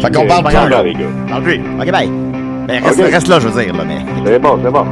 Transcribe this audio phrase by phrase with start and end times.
[0.00, 0.82] Fait qu'on parle là.
[0.82, 1.00] les gars.
[1.28, 1.60] Parle plus.
[1.80, 2.10] OK, bye.
[2.66, 4.04] Ben, reste, là, je veux dire, là, mais...
[4.24, 4.86] C'est bon, c'est bon.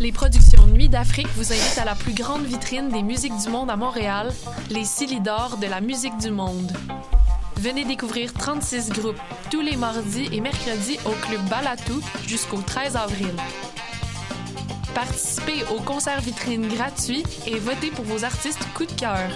[0.00, 3.70] Les productions Nuit d'Afrique vous invitent à la plus grande vitrine des musiques du monde
[3.70, 4.32] à Montréal,
[4.70, 6.72] les Silidor de la musique du monde.
[7.56, 9.20] Venez découvrir 36 groupes
[9.50, 13.34] tous les mardis et mercredis au Club Balatou jusqu'au 13 avril.
[14.94, 19.28] Participez au concert vitrine gratuit et votez pour vos artistes coup de cœur.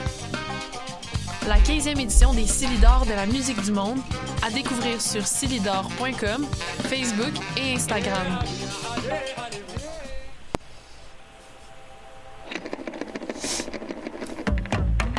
[1.47, 3.99] La 15e édition des Silidor de la musique du monde
[4.47, 6.47] à découvrir sur silidor.com,
[6.85, 8.39] Facebook et Instagram.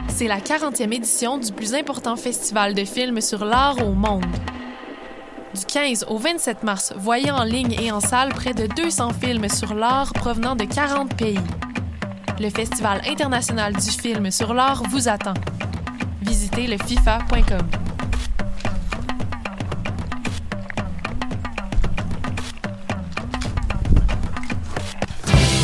[0.07, 4.25] C'est la 40e édition du plus important festival de films sur l'art au monde.
[5.53, 9.47] Du 15 au 27 mars, voyez en ligne et en salle près de 200 films
[9.47, 11.39] sur l'art provenant de 40 pays.
[12.39, 15.35] Le Festival international du film sur l'art vous attend.
[16.25, 17.69] Visitez le fifa.com.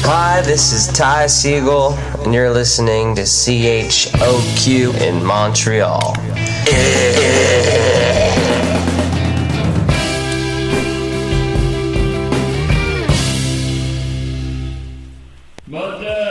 [0.03, 6.15] Hi, this is Ty Siegel, and you're listening to CHOQ in Montreal.
[15.67, 16.30] Moteur.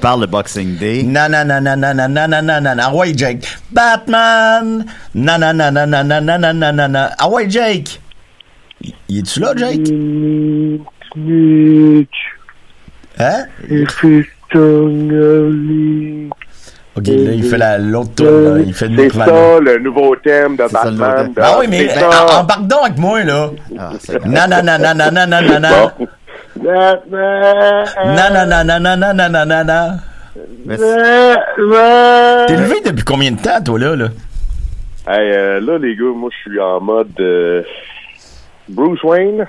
[0.00, 1.02] Parle de Boxing Day.
[1.04, 2.82] Non, non, non, non, non, non, non, non, non, non, non.
[2.82, 3.46] Ah ouais, Jake.
[3.70, 4.84] Batman!
[5.14, 7.06] Non, non, non, non, non, non, non, non, non, non, non.
[7.18, 8.00] Ah ouais, Jake!
[9.08, 9.90] Y es-tu là, Jake?
[13.18, 13.46] Hein?
[16.96, 18.58] Ok, là, il fait la- l'autre tour, là.
[18.66, 21.34] Il fait le C'est ça, le nouveau thème de C'est ça, le nouveau Batman.
[21.34, 21.44] thème.
[21.46, 23.50] Ah oui, mais C'est euh, embarque donc avec moi, là.
[23.70, 25.90] Non, non, non, non, non, non, non, non, non.
[25.98, 26.08] Bon.
[26.62, 27.84] Batman.
[28.06, 29.98] Non, non, non, non, non, non, non, non, non, non.
[30.66, 32.46] Batman.
[32.46, 34.08] T'es levé depuis combien de temps, toi, là, là?
[35.08, 37.62] Hey, euh, là, les gars, moi, je suis en mode euh,
[38.68, 39.46] Bruce Wayne.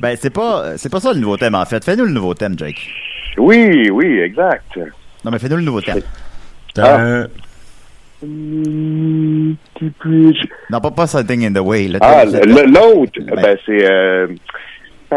[0.00, 1.84] Ben, c'est pas, c'est pas ça le nouveau thème, en fait.
[1.84, 2.80] Fais-nous le nouveau thème, Jake.
[3.36, 4.76] Oui, oui, exact.
[5.24, 6.00] Non, mais fais-nous le nouveau thème.
[6.78, 7.26] Euh,
[10.70, 11.88] Non, pas, pas Something in the Way.
[11.88, 13.42] Le Ah, thème, l'autre, Ben.
[13.42, 13.90] ben, c'est...
[13.90, 14.26] Euh...
[15.10, 15.16] Bon,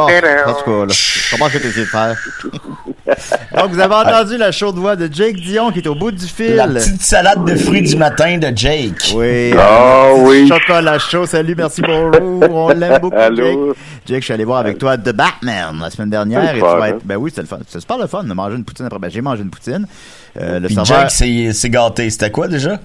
[0.00, 0.94] en tout cas, là,
[1.30, 2.16] comment je vais de faire?
[3.56, 6.26] Donc, vous avez entendu la chaude voix de Jake Dion qui est au bout du
[6.26, 6.56] fil.
[6.56, 9.14] La petite salade de fruits du matin de Jake.
[9.14, 9.54] Oui.
[9.58, 10.46] Ah petit oui.
[10.46, 11.24] Chocolat chaud.
[11.24, 12.20] Salut, merci, bonjour.
[12.50, 13.26] On l'aime beaucoup, Jake.
[13.38, 13.74] Allô?
[14.06, 16.42] Jake, je suis allé voir avec toi The Batman la semaine dernière.
[16.50, 16.86] C'est Et tu vas hein?
[16.88, 17.58] être, ben oui, c'était le fun.
[17.66, 18.98] C'est super le fun de manger une poutine après.
[18.98, 19.86] Ben, j'ai mangé une poutine.
[20.38, 21.08] Euh, le Puis serveur.
[21.08, 22.10] Jake s'est gâté.
[22.10, 22.78] C'était quoi, déjà?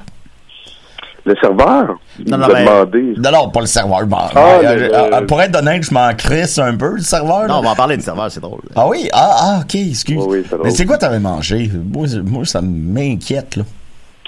[1.27, 1.99] Le serveur?
[2.25, 3.13] Non, non, mais- demandé.
[3.17, 4.05] Non, non, pas le serveur.
[4.07, 7.01] Bon, Ah, euh, le- euh, euh, pour être honnête, je m'en crisse un peu, le
[7.01, 7.41] serveur.
[7.41, 7.59] Non, là.
[7.59, 8.61] on va en parler du serveur, c'est drôle.
[8.75, 9.09] Ah oui?
[9.11, 10.17] Ah, ah, ok, excuse.
[10.17, 10.61] Oui, oui, c'est drôle.
[10.67, 11.69] Mais c'est quoi t'avais mangé?
[11.93, 13.63] Moi, moi ça m'inquiète, là.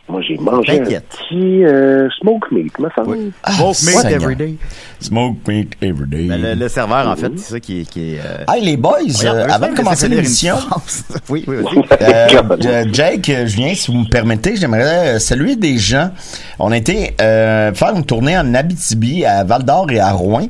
[0.09, 3.18] Moi, j'ai mangé un petit euh, smoke meat, me semble.
[3.44, 4.22] Ah, Smoke meat Seigneur.
[4.24, 4.56] every day.
[5.00, 6.28] Smoke meat every day.
[6.28, 7.86] Ben, le, le serveur, en fait, c'est ça qui est.
[7.90, 10.56] Qui est euh, Hey, les boys, euh, avant de commencer l'émission,
[11.30, 11.58] oui, oui.
[12.02, 12.28] Euh,
[12.66, 16.09] euh, Jake, Julien, si vous me permettez, j'aimerais saluer des gens.
[16.58, 20.47] On a été euh, faire une tournée en Abitibi, à Val-d'Or et à Rouen.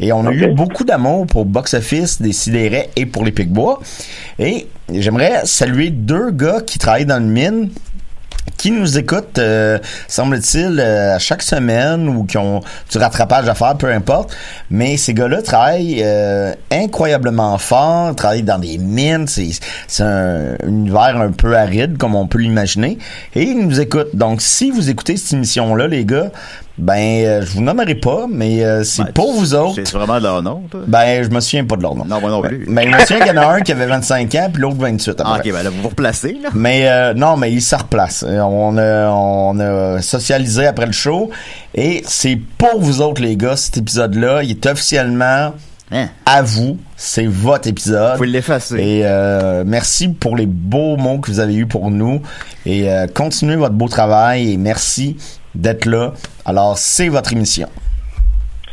[0.00, 3.80] Et on a eu beaucoup d'amour pour Box Office, des Sidérés et pour les Picbois.
[4.38, 7.70] Et j'aimerais saluer deux gars qui travaillent dans le mine
[8.56, 13.54] qui nous écoutent, euh, semble-t-il, euh, à chaque semaine ou qui ont du rattrapage à
[13.54, 14.34] faire, peu importe.
[14.70, 19.26] Mais ces gars-là travaillent euh, incroyablement fort, travaillent dans des mines.
[19.26, 22.98] C'est un univers un peu aride, comme on peut l'imaginer.
[23.34, 24.14] Et ils nous écoutent.
[24.14, 26.30] Donc, si vous écoutez cette émission-là, les gars,
[26.78, 29.74] ben, euh, je vous nommerai pas, mais euh, c'est Ben, pour vous autres.
[29.76, 30.80] C'est vraiment de leur nom, toi?
[30.86, 32.04] Ben, je me souviens pas de leur nom.
[32.04, 32.64] Non, moi non plus.
[32.68, 34.76] Mais je me souviens qu'il y en a un qui avait 25 ans, puis l'autre
[34.78, 35.08] 28.
[35.10, 36.50] à peu Ah, ok, ben là, vous vous replacez, là.
[36.54, 38.24] Mais euh, non, mais il se replace.
[38.28, 41.30] Euh, On a, on a socialisé après le show.
[41.74, 44.42] Et c'est pour vous autres, les gars, cet épisode-là.
[44.42, 45.52] Il est officiellement
[45.92, 46.08] Hein?
[46.24, 46.78] à vous.
[46.96, 48.18] C'est votre épisode.
[48.18, 48.74] Faut l'effacer.
[48.76, 52.20] Et euh, merci pour les beaux mots que vous avez eus pour nous.
[52.66, 54.52] Et euh, continuez votre beau travail.
[54.52, 55.16] Et merci
[55.56, 56.12] d'être là.
[56.44, 57.68] Alors, c'est votre émission.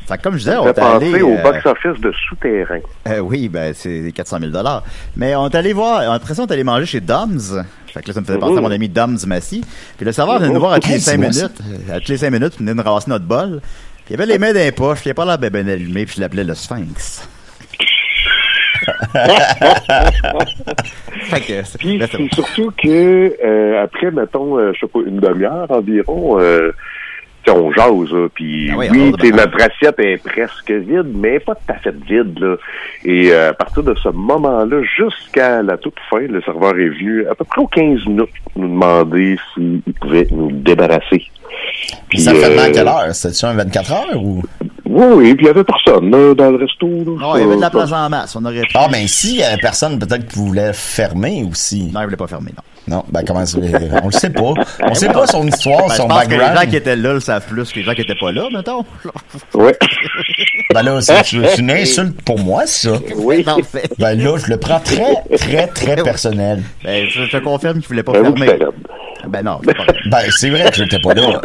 [0.07, 1.21] Fait que comme je disais, on est allé...
[1.21, 2.79] au euh, box-office de souterrain.
[3.07, 4.83] euh, oui, ben c'est 400 000 dollars.
[5.15, 7.53] Mais on est allé voir, après ça, on est allé manger chez Dom's.
[7.87, 9.63] Fait que là, ça me faisait penser à mon ami Dom's Massy.
[9.95, 11.61] Puis le serveur venait nous voir à toutes les Hey, 5 c'est moi, minutes.
[11.89, 13.61] euh, À toutes les 5 minutes, il venait nous ramasser notre bol.
[14.05, 15.69] Puis il avait les mains dans les poches, puis il avait pas l'air ben, ben
[15.69, 17.25] allumé, puis je l'appelais le Sphinx.
[21.63, 25.19] c'est- Puis là, c'est- c'est surtout que euh, après, mettons, euh, je sais pas, une
[25.19, 26.71] demi-heure environ, euh,
[27.49, 28.87] on jase, là, puis Ah oui,
[29.31, 32.55] notre assiette est presque vide, mais pas tout à fait vide, là.
[33.03, 37.27] Et euh, à partir de ce moment-là, jusqu'à la toute fin, le serveur est venu
[37.27, 41.23] à peu près aux 15 minutes nous demander s'il pouvait nous débarrasser.
[42.09, 43.13] Puis, ça fait euh, à quelle heure?
[43.13, 44.41] C'était-tu un 24 heures ou?
[44.93, 46.87] Oui, oui, puis il y avait personne là, dans le resto.
[46.87, 48.35] Là, Non, il y avait de la place en masse.
[48.35, 48.69] On aurait pu...
[48.75, 51.89] Ah, ben, si, il y avait personne, peut-être qui voulait fermer aussi.
[51.93, 52.63] Non, il voulait pas fermer, non.
[52.85, 53.57] Non, ben, comment ça,
[54.03, 54.53] on le sait pas.
[54.81, 56.69] On sait pas son histoire, Ben, je son pense que les gens background.
[56.69, 58.83] qui étaient là le savent plus que les gens qui étaient pas là, mettons.
[59.53, 59.77] Ouais.
[60.73, 62.91] Ben là, c'est une insulte pour moi, ça.
[63.15, 63.45] oui.
[63.99, 66.61] Ben là, je le prends très, très, très personnel.
[66.83, 68.59] Ben, je, je te confirme qu'il voulait pas fermer.
[69.33, 69.95] Ben non, c'est pas vrai.
[70.11, 71.41] Ben, c'est vrai que j'étais pas là.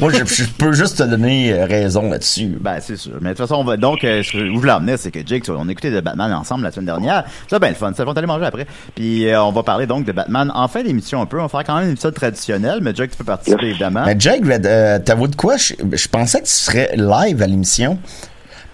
[0.00, 2.56] Moi, je, je peux juste te donner euh, raison là-dessus.
[2.60, 3.12] Ben, c'est sûr.
[3.20, 4.20] Mais de toute façon, on va, donc, euh,
[4.52, 7.22] où je c'est que Jake, on écoutait de Batman ensemble la semaine dernière.
[7.48, 7.92] Ça, ben, le fun.
[7.96, 8.66] Ça, on va aller manger après.
[8.96, 11.38] Puis, euh, on va parler donc de Batman en fin d'émission un peu.
[11.38, 14.02] On va faire quand même un épisode traditionnel, mais Jake, tu peux participer, évidemment.
[14.04, 15.56] Mais Jake, euh, t'avoues de quoi?
[15.56, 17.96] Je, je pensais que tu serais live à l'émission.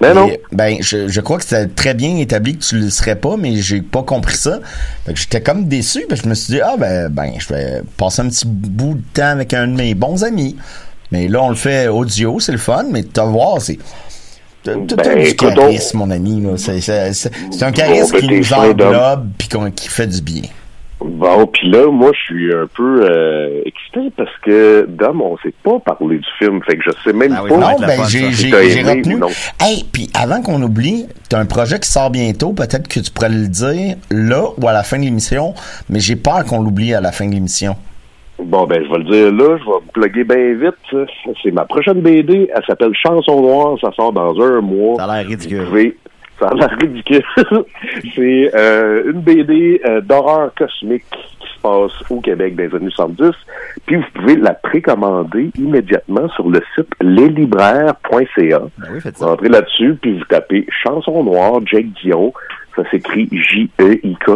[0.01, 0.29] Mais non.
[0.29, 3.37] Et, Ben, je, je crois que c'était très bien établi que tu le serais pas,
[3.37, 4.61] mais j'ai pas compris ça.
[5.05, 7.83] Fait que j'étais comme déçu, que je me suis dit, ah, ben, ben, je vais
[7.97, 10.57] passer un petit bout de temps avec un de mes bons amis.
[11.13, 13.79] Mais là, on le fait audio, c'est le fun, mais te voir, c'est.
[14.63, 16.41] T'as Ben, du charisme, mon ami.
[16.43, 16.57] là.
[16.57, 20.43] C'est un charisme ben, qui nous englobe puis qui fait du bien.
[21.03, 25.55] Bon, puis là, moi, je suis un peu euh, excité parce que, Dom, on s'est
[25.65, 27.57] pas parlé du film, fait que je sais même Ah oui, pas.
[27.57, 29.15] Non, ben j'ai aimé retenu.
[29.17, 29.29] non?
[29.61, 32.53] Hey, puis avant qu'on oublie, t'as un projet qui sort bientôt.
[32.53, 35.55] Peut-être que tu pourrais le dire là ou à la fin de l'émission,
[35.89, 37.77] mais j'ai peur qu'on l'oublie à la fin de l'émission.
[38.43, 41.07] Bon, ben, je vais le dire là, je vais me plugger bien vite.
[41.43, 44.97] C'est ma prochaine BD, elle s'appelle Chanson Noire, ça sort dans un mois.
[44.97, 45.65] Ça a l'air Vous ridicule.
[45.67, 45.97] pouvez-
[46.41, 47.23] Ça a l'air ridicule.
[48.15, 52.91] C'est euh, une BD euh, d'horreur cosmique qui se passe au Québec dans les années
[52.91, 53.31] 70.
[53.87, 58.59] Puis vous pouvez la précommander immédiatement sur le site leslibraires.ca.
[58.79, 62.33] Ben oui, faites Vous entrez là-dessus, puis vous tapez Chanson Noire, Jake Dion.
[62.77, 64.31] Ça s'écrit J-E-I-K.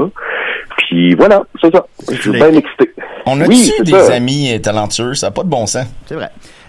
[0.77, 1.87] Puis voilà, c'est ça.
[2.11, 2.91] Je suis bien excité.
[3.27, 4.15] On a-tu Oui, des ça.
[4.15, 5.15] amis talentueux?
[5.15, 5.87] Ça n'a pas de bon sens.
[6.07, 6.29] C'est vrai.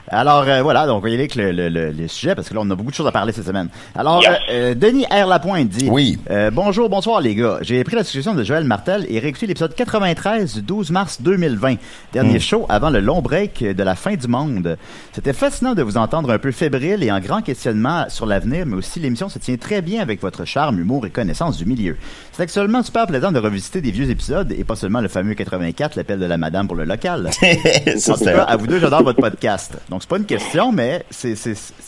[0.09, 2.53] Alors euh, voilà, donc on y aller avec le, le, le, le sujet parce que
[2.53, 3.69] là on a beaucoup de choses à parler cette semaine.
[3.95, 4.31] Alors Yes.
[4.31, 6.19] euh, euh, Denis R Lapointe dit Oui.
[6.29, 7.57] euh, bonjour, bonsoir les gars.
[7.61, 11.75] J'ai pris la suggestion de Joël Martel et réécouté l'épisode 93 du 12 mars 2020,
[12.13, 14.77] dernier show avant le long break de la fin du monde.
[15.13, 18.75] C'était fascinant de vous entendre un peu fébrile et en grand questionnement sur l'avenir, mais
[18.75, 21.97] aussi l'émission se tient très bien avec votre charme, humour et connaissance du milieu.
[22.31, 25.95] C'est actuellement super plaisant de revisiter des vieux épisodes et pas seulement le fameux 84,
[25.95, 27.29] l'appel de la madame pour le local.
[27.31, 29.73] ça, En tout c'était- cas, à vous deux, j'adore votre podcast.
[29.89, 31.33] Donc, c'est pas une question, mais c'est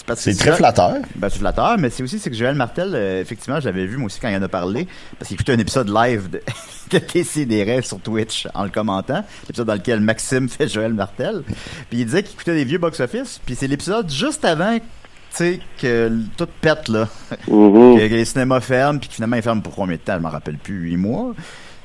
[0.06, 0.96] parce que c'est très flatteur.
[1.16, 3.98] Ben, c'est flatteur, mais c'est aussi c'est que Joël Martel, euh, effectivement, je l'avais vu
[3.98, 4.88] moi aussi quand il en a parlé,
[5.18, 6.42] parce qu'il écoutait un épisode live de,
[6.92, 11.44] de TCDR sur Twitch en le commentant, l'épisode dans lequel Maxime fait Joël Martel.
[11.90, 14.84] Puis il disait qu'il écoutait des vieux box-office, puis c'est l'épisode juste avant, tu
[15.32, 17.08] sais, que tout pète là,
[17.48, 17.98] Mhm.
[17.98, 20.22] que, que les cinémas ferment, puis que finalement ils ferment pour combien de temps, je
[20.22, 21.34] m'en rappelle plus, huit mois.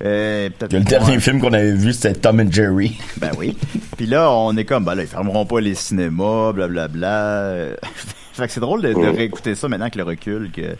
[0.04, 2.98] Euh, peut-être Le dernier film qu'on avait vu, c'était Tom and Jerry.
[3.18, 3.56] Ben oui.
[3.96, 7.08] Puis là, on est comme, ben là, ils fermeront pas les cinémas, blablabla.
[7.08, 7.76] Euh,
[8.32, 10.76] fait que c'est drôle de, de réécouter ça maintenant avec le recul que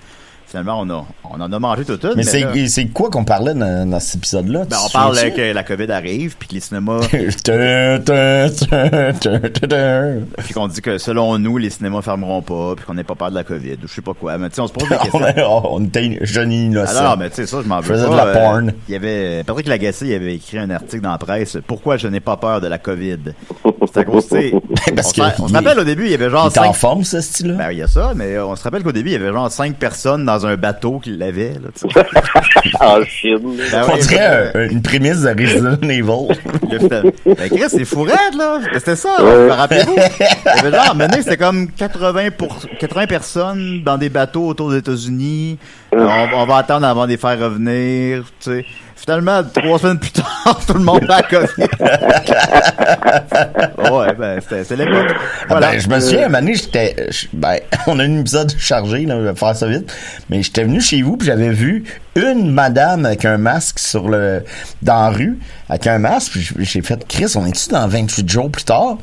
[0.52, 2.12] finalement on a on en a mangé toute une.
[2.16, 4.60] Mais c'est là, c'est quoi qu'on parlait dans, dans cet épisode-là?
[4.68, 5.36] ben, Tu on parle souviens-tu?
[5.36, 7.00] que la COVID arrive, puis que les cinémas,
[10.44, 13.30] puis qu'on dit que selon nous, les cinémas fermeront pas, puis qu'on n'ait pas peur
[13.30, 14.36] de la COVID, ou je sais pas quoi.
[14.38, 15.24] Mais tu sais, on se pose des on, questions.
[15.24, 16.96] a- on était jeunes innocents.
[16.98, 18.08] Alors, mais tu sais, ça, je m'en veux pas.
[18.10, 18.72] de la euh, porn.
[18.88, 22.08] Il y avait, Patrick Lagacé, il avait écrit un article dans la presse, Pourquoi je
[22.08, 23.18] n'ai pas peur de la COVID?
[23.92, 24.52] C'est à cause, tu sais,
[24.94, 27.04] Parce on, se- il- rappelle au début, il y avait Il genre en cinq forme,
[27.04, 27.54] ce style-là?
[27.54, 29.50] Ben, il y a ça, mais on se rappelle qu'au début, il y avait genre
[29.50, 32.06] cinq personnes dans un bateau qui l'avaient, là, tu sais.
[32.80, 33.38] Ah, Chine.
[33.70, 36.36] Ben on dirait un- une prémisse de Resident Evil.
[36.70, 36.88] le.
[37.34, 38.58] Ben, Chris, c'est fou raide, là.
[38.74, 39.54] C'était ça, là.
[39.54, 39.96] rappelez-vous?
[39.96, 45.58] Genre, maintenant, c'était comme 80 pour, 80 personnes dans des bateaux autour des États-Unis.
[45.94, 48.64] Euh, On, on va attendre avant de les faire revenir, tu sais.
[49.04, 51.46] Finalement, trois semaines plus tard, tout le monde a la COVID.
[53.92, 55.10] ouais, ben, c'était c'était l'époque.
[55.12, 55.70] Ah Voilà.
[55.72, 57.56] ben, je me souviens, un moment donné, j'étais, je- ben,
[57.88, 59.92] on a un épisode chargé, là, on va faire ça vite.
[60.30, 61.82] Mais j'étais venu chez vous, puis j'avais vu
[62.14, 64.44] une madame avec un masque sur le,
[64.82, 68.50] dans la rue, avec un masque, puis j'ai fait, Chris, on est-tu dans 28 jours
[68.50, 68.98] plus tard?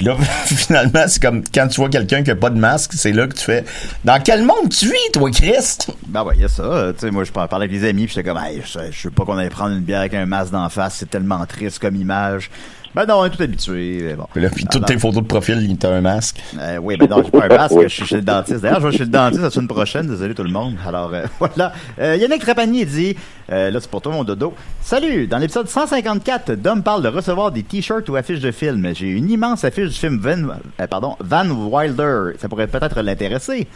[0.00, 0.16] Puis là,
[0.46, 3.34] finalement, c'est comme quand tu vois quelqu'un qui a pas de masque, c'est là que
[3.34, 3.66] tu fais
[4.02, 5.90] Dans quel monde tu vis, toi, Christ?
[6.06, 6.62] Ben ouais, il y a ça.
[6.62, 8.98] euh, Tu sais, moi, je parlais avec des amis, puis j'étais comme, hey, je, je
[8.98, 11.80] sais pas qu'on allait prendre une bière avec un masque d'en face, c'est tellement triste
[11.80, 12.50] comme image.
[12.94, 14.00] Ben non, on est tout habitué.
[14.02, 14.26] mais Bon.
[14.32, 16.40] Puis là, puis toutes tes photos de profil, il t'a un masque.
[16.58, 18.60] Euh, oui, ben non, j'ai pas un masque, je suis chez le dentiste.
[18.60, 20.74] D'ailleurs, je vais chez le dentiste la semaine prochaine, désolé tout le monde.
[20.84, 21.72] Alors, euh, voilà.
[22.00, 23.16] Euh, Yannick Trapanier dit,
[23.48, 27.62] là c'est pour toi mon dodo, Salut, dans l'épisode 154, Dom parle de recevoir des
[27.62, 28.92] t-shirts ou affiches de films.
[28.94, 30.54] J'ai une immense affiche du film Van,
[30.88, 32.32] pardon, Van Wilder.
[32.40, 33.68] Ça pourrait peut-être l'intéresser.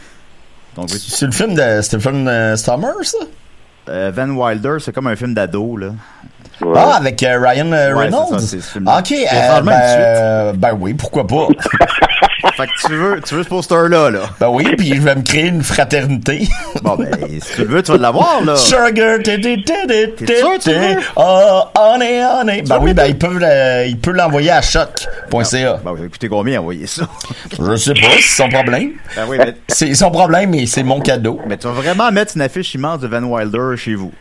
[0.87, 1.95] C'est le film de.
[1.95, 2.55] Le film de
[3.03, 3.17] ça?
[3.89, 5.87] Euh, Van Wilder, c'est comme un film d'ado, là.
[6.61, 6.73] Ouais.
[6.77, 8.39] Ah, avec euh, Ryan euh, Ouais, Reynolds?
[8.39, 8.57] ça,
[8.99, 11.47] ok, euh, ben, ben oui, pourquoi pas?
[12.55, 14.19] Fait que tu veux, tu veux ce poster-là, là.
[14.39, 16.47] ben oui, puis je vais me créer une fraternité.
[16.83, 17.09] Bon, ben,
[17.41, 18.55] si tu le veux, tu vas l'avoir, là.
[18.55, 20.97] Sugar, T'es sûr tu veux?
[21.15, 22.61] Oh, honey, honey.
[22.61, 25.79] Ben sûr oui, que ben il peut, le- il peut l'envoyer à choc.ca.
[25.83, 27.07] Ben, vous écoutez combien envoyer ça?
[27.59, 28.91] Je sais pas, c'est son problème.
[29.15, 31.39] Ben oui, mais, C'est son problème et c'est mon cadeau.
[31.47, 34.13] mais tu vas vraiment mettre une affiche immense de Van Wilder chez vous.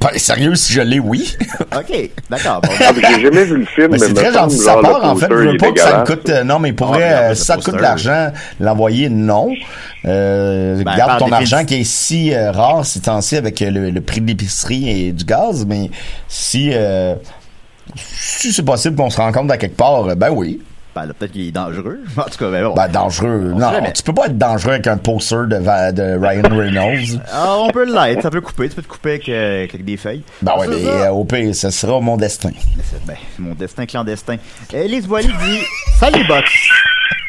[0.00, 1.36] Ben, sérieux, si je l'ai, oui.
[1.76, 2.62] OK, d'accord.
[2.62, 3.88] Bon, Ah, J'ai jamais vu le film.
[3.88, 5.26] Ben, c'est très gentil de sa genre, le part, en fait.
[5.30, 7.34] Je veux pas que ça me coûte, euh, non, mais pour Ah, vrai, regarde, euh,
[7.34, 9.50] si ça te coûte l'argent, l'envoyer, non.
[10.06, 13.90] Euh, Ben, garde ton argent qui est si euh, rare ces temps-ci avec euh, le,
[13.90, 15.90] le prix de l'épicerie et du gaz, mais
[16.26, 17.14] si, euh,
[17.96, 20.60] si c'est possible qu'on se rencontre à quelque part, ben oui.
[20.94, 22.00] Ben, là, peut-être qu'il est dangereux.
[22.16, 22.74] En tout cas, ben bon.
[22.74, 23.52] Ben, dangereux.
[23.54, 23.92] On Non, jamais.
[23.92, 25.56] tu peux pas être dangereux avec un poster de,
[26.18, 27.20] Ryan Reynolds.
[27.32, 28.22] Ah, on peut l'être.
[28.22, 28.68] Ça peut couper.
[28.68, 30.22] Tu peux te couper avec, euh, avec des feuilles.
[30.42, 32.50] ben ouais, mais euh, au pire, ce sera mon destin.
[33.06, 34.36] ben, mon destin clandestin.
[34.72, 35.60] Élise Boily dit
[35.98, 36.50] Salut, Box.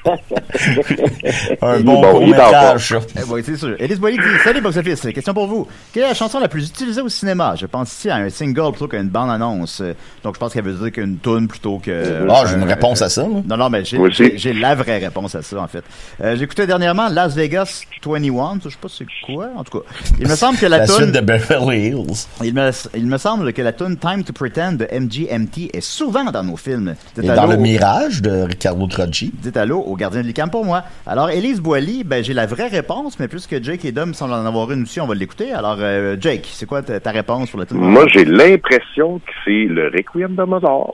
[1.61, 2.99] Un bon bon, court-métrage, ça.
[3.15, 3.75] Eh ben, c'est sûr.
[3.79, 5.01] Élise Boily dit Salut, Box Office.
[5.13, 5.67] Question pour vous.
[5.93, 7.55] Quelle est la chanson la plus utilisée au cinéma?
[7.55, 9.81] Je pense ici à un single plutôt qu'à une bande-annonce.
[9.81, 9.93] Euh,
[10.23, 12.27] Donc, je pense qu'elle veut dire qu'une tune plutôt que.
[12.29, 13.41] Ah, j'ai une un- réponse à ça, moi.
[13.47, 15.83] Non, non, mais j'ai, la vraie réponse à ça, en fait.
[16.21, 18.59] Euh, j'ai écouté dernièrement Las Vegas 21.
[18.63, 19.85] Je sais pas c'est quoi, en tout cas.
[20.19, 22.27] Il me semble que la, La tune, de Beverly Hills.
[22.43, 26.25] il me, il me semble que la tune Time to Pretend de MGMT est souvent
[26.25, 26.95] dans nos films.
[27.15, 29.31] Dites Et dans le Mirage de Ricardo Troggi.
[29.41, 30.83] Dites allô au gardien de l'ICAM pour moi.
[31.07, 34.45] Alors, Élise Boily, ben, j'ai la vraie réponse, mais puisque Jake et Dom semblent en
[34.45, 35.53] avoir une aussi, on va l'écouter.
[35.53, 39.31] Alors, euh, Jake, c'est quoi ta, ta réponse pour la tune Moi, j'ai l'impression que
[39.45, 40.93] c'est le Requiem de Mozart.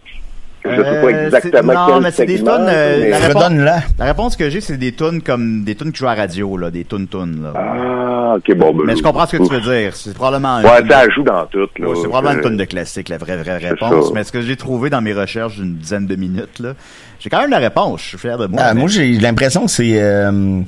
[0.65, 3.17] Je sais pas Euh, exactement c'est- non, quel mais c'est des tonnes, euh, mais- la
[3.19, 3.51] réponse-.
[3.97, 6.57] La réponse que j'ai, c'est des tunes comme des tunes qui jouent à la radio,
[6.57, 7.53] là, des tunes tunes, là.
[7.55, 9.95] Ah, ok, bon, ben, Mais je comprends ce que tu veux dire.
[9.95, 11.87] C'est probablement un Ouais, ça de- joue dans tout, là.
[11.87, 14.07] Ouais, c'est probablement une tonne de classique, la vraie, vraie réponse.
[14.07, 14.11] ça.
[14.13, 16.73] Mais ce que j'ai trouvé dans mes recherches d'une dizaine de minutes, là,
[17.19, 18.01] j'ai quand même la réponse.
[18.01, 18.61] Je suis fier de moi.
[18.63, 20.01] Ah, mais- moi, j'ai l'impression que c'est.
[20.01, 20.61] Euh,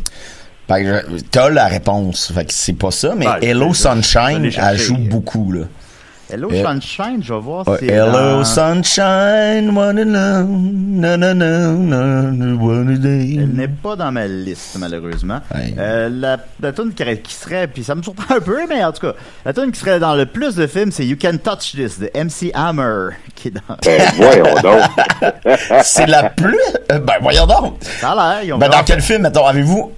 [0.70, 2.32] ben, t'as la réponse.
[2.34, 5.62] Fait que c'est pas ça, mais Hello Sunshine, elle joue beaucoup, là.
[6.34, 10.72] Hello Euh, Sunshine, je vais voir Ouais, si c'est Hello dans- Sunshine, one alone,
[11.02, 13.36] na na na na, one day.
[13.38, 15.40] Elle n'est pas dans ma liste, malheureusement.
[15.54, 15.74] Ouais.
[15.78, 18.94] Euh, la la tune qui, qui serait, puis ça me surprend un peu, mais en
[18.94, 19.14] tout cas,
[19.46, 22.10] la tune qui serait dans le plus de films, c'est You Can Touch This de
[22.16, 23.76] MC Hammer, qui est dans...
[23.84, 24.82] Ben, voyons donc.
[25.84, 26.58] C'est la plus.
[26.92, 27.76] euh, Ben, voyons donc.
[28.00, 29.92] Ça a l'air, ils ont Ben, dans quel film, attends, avez-vous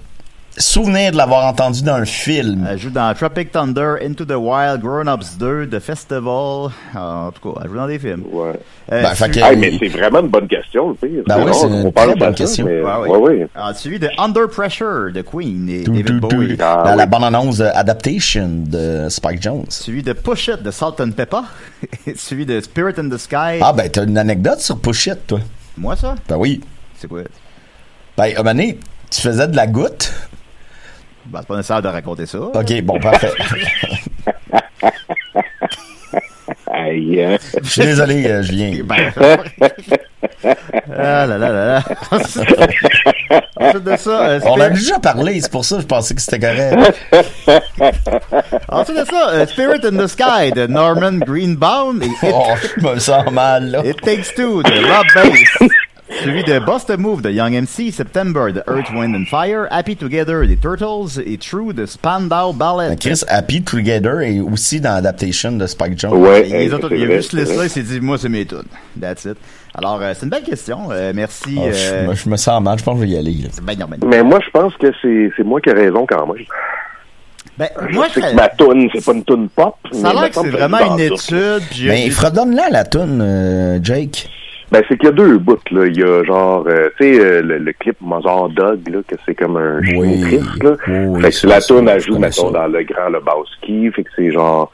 [0.57, 2.67] souvenir de l'avoir entendu dans un film?
[2.69, 6.69] Elle joue dans Tropic Thunder, Into the Wild, Grown Ups 2, The Festival.
[6.95, 8.24] En tout cas, elle joue dans des films.
[8.31, 8.53] Ouais.
[8.91, 11.24] Euh, Ben, suivi- Hey, mais c'est vraiment une bonne question, le pire.
[11.25, 12.65] Ben oui, c'est une très bonne ça, question.
[12.65, 13.10] mais, Ouais, ouais.
[13.10, 13.48] ouais, ouais.
[13.55, 16.27] Ah, suivi de Under Pressure de Queen et Tout, David tout, tout.
[16.36, 16.57] Bowie.
[16.60, 17.10] Ah, Dans la oui.
[17.10, 19.65] bande-annonce euh, Adaptation de Spike Jones.
[19.69, 21.41] Suivi de Push It de Salt and Pepper.
[22.15, 23.60] suivi de Spirit in the Sky.
[23.62, 25.39] Ah, ben, t'as une anecdote sur Push It, toi?
[25.77, 26.15] Moi, ça?
[26.29, 26.62] Ben oui.
[26.98, 27.22] C'est quoi?
[28.17, 28.77] Ben, à un moment donné,
[29.10, 30.13] tu faisais de la goutte.
[31.25, 32.39] Ben, c'est pas nécessaire de raconter ça.
[32.39, 33.31] OK, bon, parfait.
[36.71, 37.37] Aïe, hein.
[37.61, 38.83] Je suis désolé, euh, Julien.
[40.43, 40.55] Ben,
[40.97, 41.83] ah là là là là.
[43.59, 46.21] Ensuite de ça, euh, On a déjà parlé, c'est pour ça que je pensais que
[46.21, 46.75] c'était correct.
[48.69, 52.85] ensuite de ça, euh, Spirit in the Sky de Norman Greenbaum et It, Oh, je
[52.85, 53.85] me sens mal, là.
[53.85, 55.69] It Takes Two de Rob Bass.
[56.22, 59.96] Suivi de Bust a Move de Young MC, September de Earth, Wind and Fire, Happy
[59.96, 62.89] Together des Turtles et True de Spandau Ballet.
[62.89, 66.13] Ben, Chris, Happy Together est aussi dans Adaptation de Spike Jones.
[66.13, 67.65] Ouais, Et les autres, c'est il a vu ce liste-là, vrai.
[67.65, 68.63] il s'est dit, moi, c'est mes tunes.
[69.00, 69.38] That's it.
[69.75, 70.89] Alors, euh, c'est une belle question.
[70.91, 71.55] Euh, merci.
[71.58, 73.34] Oh, je, euh, me, je me sens mal, je pense que je vais y aller.
[73.34, 73.50] là.
[73.63, 74.08] ben non, ben non.
[74.08, 76.46] Mais moi, je pense que c'est c'est moi qui ai raison quand même.
[77.58, 79.75] Ben, moi, je sais je- que ma toune, c'est pas une toune pop.
[79.91, 81.63] ça a mais l'air que c'est vraiment une étude.
[81.88, 84.29] Mais fredonne-la la toune, euh, Jake.
[84.73, 85.85] Ben, c'est qu'il y a deux bouts, là.
[85.85, 89.15] Il y a genre, euh, tu sais, euh, le, le clip Mozart Dog, là, que
[89.23, 90.19] c'est comme un chien Oui.
[90.21, 90.75] triste, là.
[90.87, 93.91] Oui, fait que ça, la ça, toune, elle joue, mettons, dans le grand Lebowski.
[93.91, 94.71] Fait que c'est genre...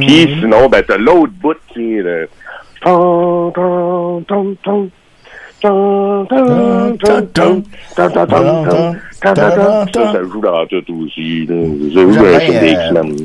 [0.00, 2.28] Puis sinon, ben, t'as l'autre bout qui est le...
[7.94, 9.84] Ça, dans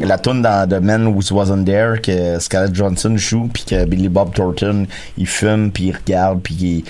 [0.02, 3.86] La tune euh, dans The Man Who Wasn't There que Scarlett Johnson joue, puis que
[3.86, 6.84] Billy Bob Thornton, il fume, puis il regarde, puis il...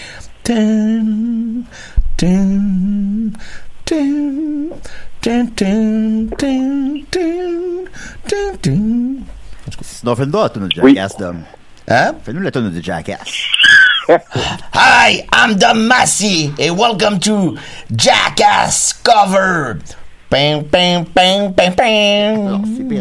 [10.23, 11.37] Fais-nous la tonne de Jackass, Dom.
[11.87, 12.13] Hein?
[12.23, 13.51] Fais-nous la tonne de Jackass.
[14.11, 17.57] Hi, I'm the Massey, and welcome to
[17.95, 19.83] Jackass Covered.
[20.29, 22.43] Bang, bang, bang, bang, bang.
[22.51, 22.91] bang,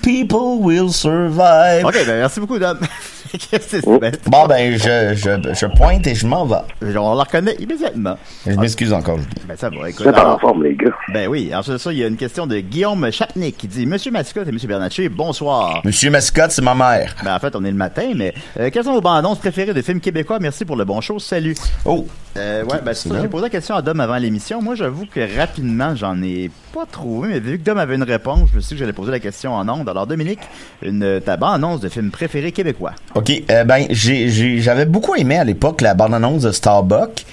[0.00, 1.84] People will survive.
[1.84, 2.80] Ok, ben merci beaucoup, Dom.
[3.50, 3.98] Qu'est-ce que Oh.
[4.00, 4.00] c'est?
[4.00, 6.56] Ben, Bon, ben, je, je, je pointe et je m'en vais.
[6.96, 8.16] on la reconnaît immédiatement.
[8.46, 9.18] Je m'excuse encore.
[9.46, 10.06] Ben ça va, écoute.
[10.06, 10.90] Êtes en alors- forme, les gars.
[11.12, 13.86] Ben oui, ensuite de ça, il y a une question de Guillaume Chapnik qui dit
[13.86, 15.80] Monsieur Mascotte et Monsieur Bernatchez, bonsoir.
[15.84, 17.14] Monsieur Mascotte, c'est ma mère.
[17.24, 19.74] Ben en fait, on est le matin, mais euh, quelles sont vos bandes annonces préférées
[19.74, 20.38] de films québécois?
[20.40, 21.54] Merci pour le bon show, salut.
[21.84, 22.06] Oh,
[22.36, 24.60] Euh, ouais, ben c'est ça, j'ai posé la question à Dom avant l'émission.
[24.60, 28.50] Moi, j'avoue que rapidement, j'en ai pas trouvé, mais vu que Dom avait une réponse,
[28.50, 29.88] je me suis dit que j'allais poser la question en ondes.
[29.88, 30.40] Alors, Dominique,
[30.82, 32.92] une, ta bande annonce de film préféré québécois.
[33.14, 33.30] OK.
[33.50, 37.24] euh, ben, j'avais beaucoup aimé à l'époque la bande-annonce de Starbucks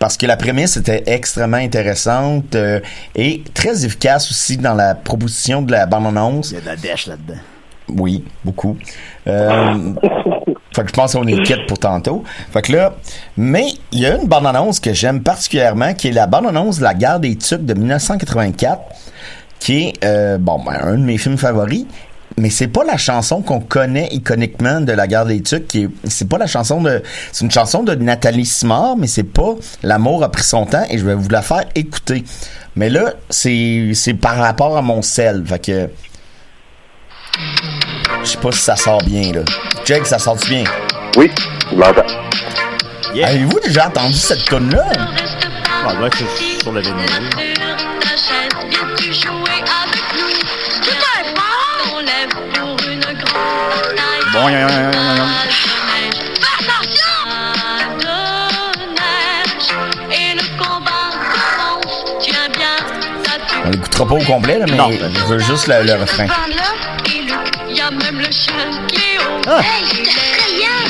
[0.00, 2.80] parce que la prémisse était extrêmement intéressante euh,
[3.14, 6.50] et très efficace aussi dans la proposition de la bande-annonce.
[6.50, 7.38] Il y a de la dèche là-dedans.
[7.96, 8.76] Oui, beaucoup.
[9.26, 9.94] Euh,
[10.74, 12.22] fait que je pense qu'on est quitte pour tantôt.
[12.52, 12.94] Fait que là,
[13.36, 16.94] mais il y a une bande-annonce que j'aime particulièrement, qui est la bande-annonce de la
[16.94, 18.80] guerre des Tucs de 1984,
[19.58, 21.86] qui est, euh, bon, ben, un de mes films favoris.
[22.36, 25.66] Mais c'est pas la chanson qu'on connaît iconiquement de la guerre des Tucs.
[25.66, 27.02] Qui est, c'est pas la chanson de,
[27.32, 30.98] c'est une chanson de Nathalie Simard, mais c'est pas l'amour a pris son temps et
[30.98, 32.22] je vais vous la faire écouter.
[32.76, 35.44] Mais là, c'est, c'est par rapport à mon sel.
[35.46, 35.90] Fait que,
[38.28, 39.40] je sais pas si ça sort bien, là.
[39.86, 40.64] Jake, ça sort bien?
[41.16, 41.30] Oui,
[41.72, 42.02] je l'entends.
[43.14, 43.28] Yeah.
[43.28, 44.84] Avez-vous déjà entendu cette tune-là?
[45.86, 47.30] Ah, ouais, c'est sur le vinyle.
[54.32, 55.28] Bon, y a- y a- y a- y a- y a-
[63.64, 64.90] On l'écoutera pas au complet, là, mais Non.
[64.90, 66.26] je veux juste le, le refrain.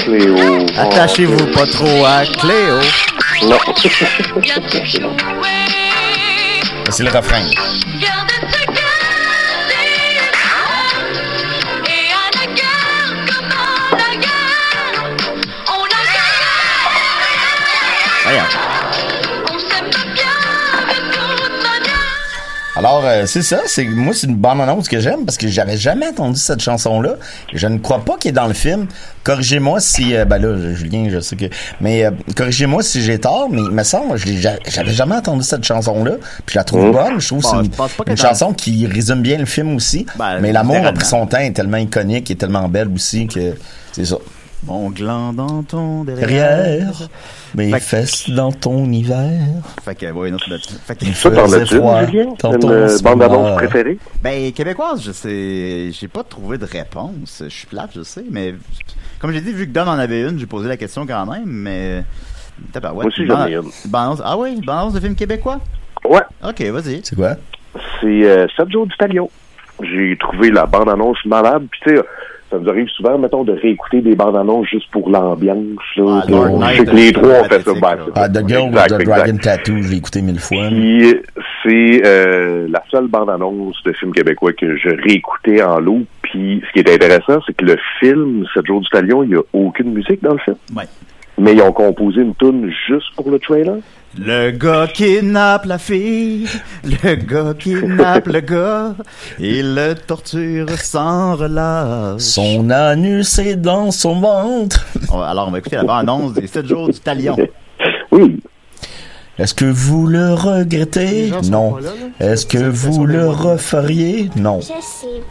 [0.00, 0.66] Cléo.
[0.76, 2.80] Attachez-vous pas trop à Cléo.
[3.42, 3.58] Non.
[6.90, 7.44] C'est le refrain.
[22.78, 23.58] Alors, euh, c'est ça.
[23.66, 27.14] C'est moi, c'est une bande annonce que j'aime parce que j'avais jamais entendu cette chanson-là.
[27.52, 28.86] Je ne crois pas qu'elle est dans le film.
[29.24, 31.46] Corrigez-moi si, euh, ben là, Julien, je sais que,
[31.80, 33.48] mais euh, corrigez-moi si j'ai tort.
[33.50, 36.12] Mais il me semble, j'avais jamais entendu cette chanson-là.
[36.46, 36.92] Puis je la trouve Oh.
[36.92, 37.20] bonne.
[37.20, 40.06] Je trouve que Bon, c'est une, chanson qui résume bien le film aussi.
[40.16, 43.54] Ben, mais l'amour a pris son temps, est tellement iconique et tellement belle aussi que
[43.90, 44.18] c'est ça.
[44.66, 46.26] Mon gland dans ton derrière.
[46.26, 46.92] Derrière,
[47.54, 49.30] mes Fait que- fesses dans ton hiver.
[49.84, 52.34] Fait que, ouais, non, c'est fait que, Ça, t'en as Julien?
[52.42, 53.98] Une euh, bande-annonce préférée?
[54.22, 57.42] Ben, québécoise, je sais, j'ai pas trouvé de réponse.
[57.44, 58.54] Je suis plate, je sais, mais
[59.20, 61.44] comme j'ai dit, vu que Dom en avait une, j'ai posé la question quand même,
[61.46, 62.04] mais.
[62.72, 63.04] Tabarouette.
[63.04, 63.70] Moi aussi, j'en ai une.
[63.86, 65.60] bande-annonce- Ah oui, bande-annonce de film québécois?
[66.04, 66.22] Ouais.
[66.42, 67.00] Ok, vas-y.
[67.04, 67.36] C'est quoi?
[68.00, 69.30] C'est euh, Sergio Di Stalio.
[69.80, 71.66] J'ai trouvé la bande-annonce malade.
[71.70, 72.02] Puis, tu sais,
[72.50, 75.78] ça nous arrive souvent, mettons, de réécouter des bandes-annonces juste pour l'ambiance.
[75.96, 76.22] là.
[76.26, 77.72] Ah, je sais que les trois ont fait ça.
[77.74, 79.04] Ben, Ah, The Girl Exact, with the exact.
[79.06, 80.68] Dragon Tattoo, je l'ai écouté mille fois.
[80.68, 81.14] Puis,
[81.62, 86.00] c'est euh, la seule bande-annonce de film québécois que je réécoutais en lot.
[86.22, 89.42] Puis, ce qui est intéressant, c'est que le film, Sergio Di Stalio, il n'y a
[89.52, 90.56] aucune musique dans le film.
[90.76, 90.84] Ouais.
[91.38, 93.76] Mais ils ont composé une tune juste pour le trailer.
[94.16, 96.48] Le gars kidnappe la fille,
[96.82, 98.94] le gars kidnappe le gars,
[99.38, 102.20] il le torture sans relâche.
[102.22, 104.86] Son anus est dans son ventre.
[105.12, 107.36] Alors, on va écouter la bande-annonce des 7 jours du talion.
[108.10, 108.40] Oui.
[109.38, 111.30] Est-ce que vous le regrettez?
[111.44, 111.74] Non.
[111.74, 112.24] pas.
[112.24, 114.30] Est-ce que vous le referiez?
[114.34, 114.60] Non.
[114.60, 115.22] Je sais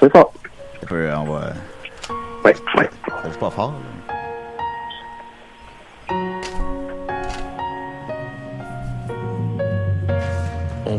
[0.00, 0.32] C'est fort.
[0.82, 1.52] Un peu, on va.
[2.44, 2.90] Ouais, ouais.
[3.24, 3.72] Joue pas fort.
[3.72, 3.99] là.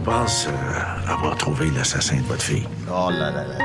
[0.03, 0.51] Pense euh,
[1.11, 2.67] avoir trouvé l'assassin de votre fille.
[2.89, 3.55] Oh là là là.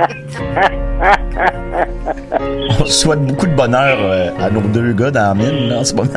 [2.80, 5.84] On souhaite beaucoup de bonheur euh, à nos deux gars dans la mine là, en
[5.84, 6.08] ce moment.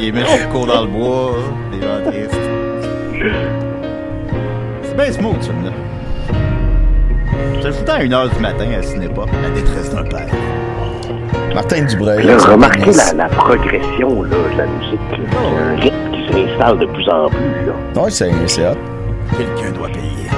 [0.00, 1.36] Il met sur le cours dans le bois,
[1.72, 2.40] des gens tristes.
[4.82, 5.70] C'est bien smooth, ce film-là.
[7.62, 10.28] C'est tout le temps à 1h du matin à Cinépa, la détresse d'un père.
[11.54, 12.24] Martin Dubreuil.
[12.24, 15.00] Là, remarquez la, la progression là, de la musique.
[15.36, 17.66] un rythme qui s'installe de plus en plus.
[17.66, 18.02] Là.
[18.02, 18.76] Ouais, c'est hot.
[19.36, 20.28] Quelqu'un doit payer.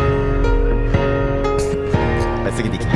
[2.45, 2.87] Ben, c'est des clips.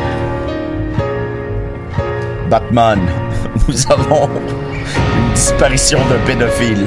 [2.51, 3.01] Batman.
[3.69, 6.87] Nous avons une disparition d'un pédophile.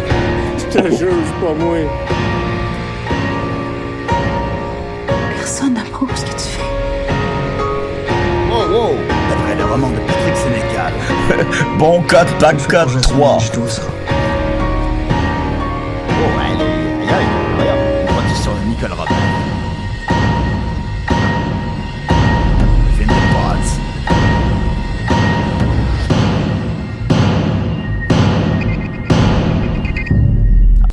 [0.58, 1.78] Je te juge pas, moi.
[5.38, 6.62] Personne n'approuve ce que tu fais.
[8.52, 8.96] Wow, wow!
[9.30, 10.12] D'après le roman de Patrick.
[11.79, 13.38] Bon code, bad code 3.
[13.55, 13.62] Oh,
[16.39, 17.79] aïe, aïe, aïe, voyons.
[18.01, 19.17] Une production de Nicole Robert.
[22.86, 24.83] Le film de Pods.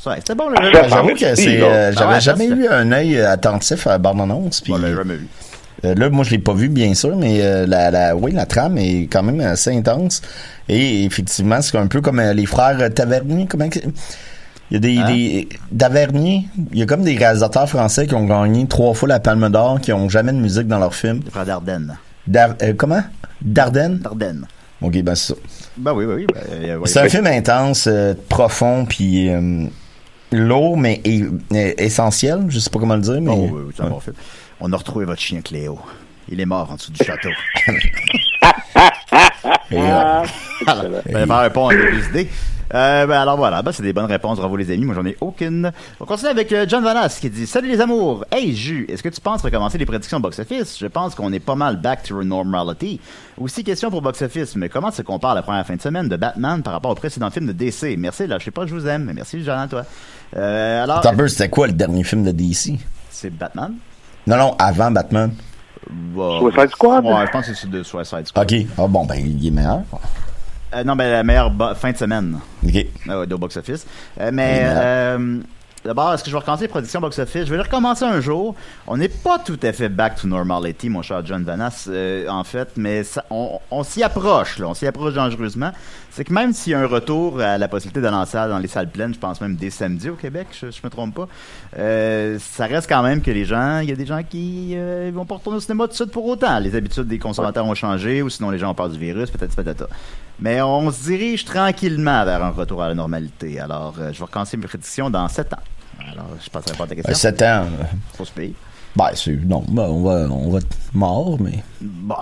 [0.02, 0.56] Ça, c'était bon, le
[0.88, 1.60] J'avoue que c'est.
[1.62, 4.62] euh, Ah J'avais ouais, jamais eu un œil attentif à Bande-Annonce.
[4.62, 5.26] puis, On l'a jamais vu.
[5.84, 8.46] Euh, là, moi, je l'ai pas vu, bien sûr, mais euh, la, la, oui, la
[8.46, 10.20] trame est quand même assez intense.
[10.68, 13.46] Et effectivement, c'est un peu comme euh, les frères Tavernier.
[13.48, 13.66] Comment
[14.70, 15.06] Il y a des, Hein?
[15.12, 16.48] des Tavernier.
[16.72, 19.80] Il y a comme des réalisateurs français qui ont gagné trois fois la Palme d'Or,
[19.80, 21.20] qui ont jamais de musique dans leur film.
[21.24, 21.96] Les frères Dardenne.
[22.26, 23.02] Dar- euh, comment?
[23.42, 23.98] Dardenne?
[23.98, 24.46] Dardenne.
[24.82, 25.40] Ok, ben c'est ça.
[25.76, 26.26] Ben oui, oui, oui.
[26.32, 26.82] Ben, oui.
[26.88, 29.66] C'est un film intense, euh, profond, puis euh,
[30.32, 31.00] lourd, mais
[31.78, 32.44] essentiel.
[32.48, 33.30] Je sais pas comment le dire, mais.
[33.30, 34.14] Oh, oui, oui, c'est un bon film.
[34.60, 35.78] On a retrouvé votre chien Cléo.
[36.28, 37.30] Il est mort en dessous du château.
[39.70, 40.24] Et, euh,
[41.06, 42.28] Ben, faire un pont avec des idées.
[42.72, 44.38] Euh, ben, alors voilà, ben, c'est des bonnes réponses.
[44.38, 45.72] Bravo les amis, moi j'en ai aucune.
[45.98, 48.24] On continue avec euh, John Vanas qui dit Salut les amours.
[48.30, 50.78] Hey Jus, est-ce que tu penses recommencer les prédictions box-office?
[50.78, 53.00] Je pense qu'on est pas mal back to normality.
[53.38, 56.62] Aussi question pour box-office, mais comment se compare la première fin de semaine de Batman
[56.62, 59.04] par rapport au précédent film de DC Merci, là, je sais pas, je vous aime,
[59.04, 59.84] mais merci Jean, toi.
[60.36, 62.78] Euh, alors, Attends un peu, c'était quoi le dernier film de DC
[63.20, 63.74] c'est Batman
[64.30, 65.32] Non, non, avant Batman.
[66.14, 66.52] Wow.
[66.52, 67.04] Suicide Squad?
[67.04, 68.52] Ouais, je pense que c'est de Suicide Squad.
[68.52, 68.66] Ok.
[68.78, 69.80] Ah bon, ben, il est meilleur.
[70.72, 72.38] Euh, non, ben la meilleure fin de semaine.
[72.64, 72.86] Ok.
[73.08, 73.84] Ah ouais, de box-office.
[74.20, 75.40] Euh, mais euh,
[75.84, 77.46] d'abord, est-ce que je vais recommencer les productions box-office?
[77.46, 78.54] Je vais les recommencer un jour.
[78.86, 82.44] On n'est pas tout à fait back to normality, mon cher John Vanas, euh, en
[82.44, 84.68] fait, mais on, on s'y approche, là.
[84.68, 85.72] On s'y approche dangereusement.
[86.10, 88.58] C'est que même s'il y a un retour à la possibilité d'aller en salle dans
[88.58, 91.28] les salles pleines, je pense même dès samedi au Québec, je, je me trompe pas,
[91.78, 95.10] euh, ça reste quand même que les gens, il y a des gens qui euh,
[95.14, 96.58] vont pas retourner au cinéma tout de suite pour autant.
[96.58, 99.54] Les habitudes des consommateurs ont changé, ou sinon les gens ont peur du virus, peut-être
[99.54, 99.86] patata.
[100.40, 103.60] Mais on se dirige tranquillement vers un retour à la normalité.
[103.60, 105.58] Alors, euh, je vais recommencer mes prédictions dans 7 ans.
[106.12, 107.14] Alors, je passerai pas à ta Euh, question.
[107.14, 107.64] 7 ans.
[107.64, 107.84] euh,
[108.16, 108.54] Faut se payer.
[108.96, 109.32] Ben, c'est.
[109.44, 111.62] Non, ben, on va, on va être mort, mais.
[111.80, 112.14] Bon.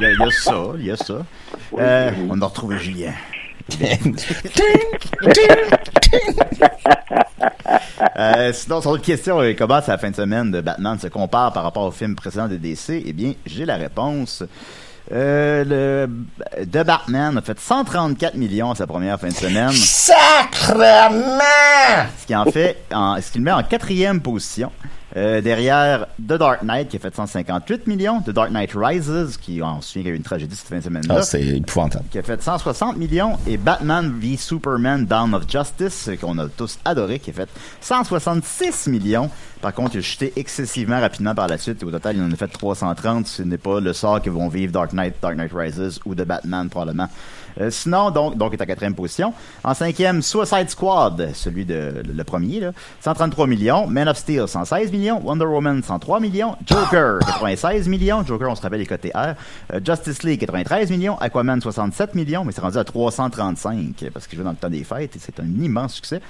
[0.00, 1.14] Il y, a- il y a ça, il y a ça.
[1.78, 3.12] Euh, on a retrouvé Julien.
[8.16, 11.08] Euh, sinon, sur l'autre question, euh, comment c'est la fin de semaine de Batman se
[11.08, 13.02] compare par rapport au film précédent de DC?
[13.04, 14.42] Eh bien, j'ai la réponse.
[15.10, 20.98] Euh, le The Batman a fait 134 millions sa première fin de semaine, Sacrement!
[22.20, 24.70] ce qui en fait, en, ce qui le met en quatrième position.
[25.16, 29.62] Euh, derrière The Dark Knight qui a fait 158 millions, The Dark Knight Rises qui
[29.62, 31.42] on se souvient qu'il y a eu une tragédie cette fin de semaine-là Ah, c'est
[31.46, 32.04] épouvantable.
[32.10, 36.46] qui a fait 160 millions, et Batman v Superman Dawn of Justice, euh, qu'on a
[36.48, 37.48] tous adoré, qui a fait
[37.80, 39.30] 166 millions.
[39.62, 42.30] Par contre, il a chuté excessivement rapidement par la suite, et au total, il en
[42.30, 43.26] a fait 330.
[43.26, 46.22] Ce n'est pas le sort que vont vivre Dark Knight, Dark Knight Rises ou The
[46.24, 47.08] Batman, probablement.
[47.60, 49.32] Euh, sinon, donc, donc, il est en quatrième position.
[49.64, 53.86] En cinquième, Suicide Squad, celui de le, premier, là, 133 millions.
[53.86, 55.20] Man of Steel, 116 millions.
[55.24, 56.56] Wonder Woman, 103 millions.
[56.66, 58.24] Joker, 96 millions.
[58.24, 59.34] Joker, on se rappelle les côtés R.
[59.72, 61.18] Euh, Justice League, 93 millions.
[61.18, 64.84] Aquaman, 67 millions, mais c'est rendu à 335 parce qu'il joue dans le temps des
[64.84, 66.20] fêtes et c'est un immense succès.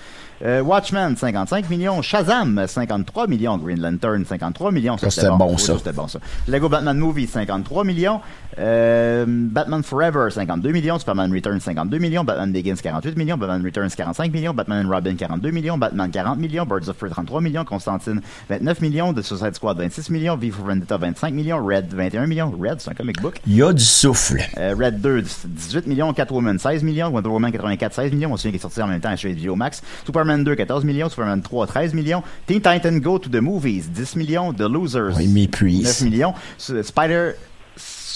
[0.45, 2.01] Euh, Watchmen, 55 millions.
[2.01, 3.59] Shazam, 53 millions.
[3.59, 4.97] Green Lantern, 53 millions.
[4.97, 5.77] C'était bon, ça.
[5.77, 6.21] C'était bon, ça.
[6.47, 8.21] Lego Batman Movie, 53 millions.
[8.57, 10.99] Batman Forever, 52 millions.
[10.99, 12.25] Superman Returns, 52 millions.
[12.25, 13.39] Batman Begins, 48 millions.
[13.41, 14.55] Batman Returns, 45 millions.
[14.57, 15.79] Batman and Robin, 42 millions.
[15.81, 16.67] Batman, 40 millions.
[16.69, 17.65] Birds of Prey, 33 millions.
[17.69, 19.15] Constantine, 29 millions.
[19.15, 20.37] The Suicide Squad, 26 millions.
[20.41, 21.61] V for Vendetta, 25 millions.
[21.61, 22.53] Red, 21 millions.
[22.59, 23.41] Red, c'est un comic book.
[23.47, 24.41] Il y a du souffle.
[24.57, 26.13] Euh, Red 2, 18 millions.
[26.13, 27.09] Catwoman, 16 millions.
[27.11, 28.33] Wonder Woman, 84, 16 millions.
[28.33, 29.83] On se souvient qu'il est sorti en même temps chez HBO Max.
[30.07, 31.09] Superman 2, 14 millions.
[31.09, 32.23] Superman 3, 13 millions.
[32.47, 34.53] Teen Titan Go to the Movies, 10 millions.
[34.53, 36.03] The Losers, Oui, méprise.
[36.03, 36.35] 9 millions.
[36.83, 37.35] Spider...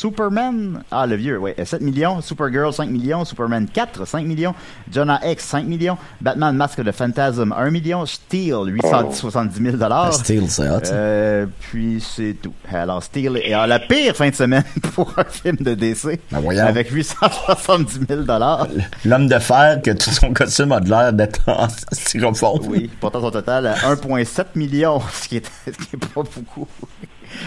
[0.03, 4.53] Superman, ah le vieux, ouais, 7 millions, Supergirl 5 millions, Superman 4 5 millions,
[4.93, 10.09] Jonah X 5 millions, Batman Masque de Phantasm 1 million, Steel 870 000 dollars.
[10.09, 10.81] Ah, Steel, c'est hot.
[10.91, 12.53] Euh, puis c'est tout.
[12.69, 16.59] Alors Steel est à la pire fin de semaine pour un film de DC Ben
[16.59, 18.67] avec 870 000 dollars.
[19.05, 22.59] L'homme de fer que tout son costume a de l'air d'être en styrofoam.
[22.67, 26.67] Oui, portant son total à 1,7 million, ce qui est, ce qui est pas beaucoup.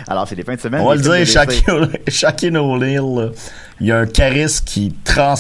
[0.08, 0.82] Alors, c'est des fins de semaine.
[0.82, 1.26] On va le dire.
[1.26, 1.63] Shaquille
[2.08, 3.32] Shaquille O'Neal,
[3.82, 5.36] il y a un charisme qui, trans...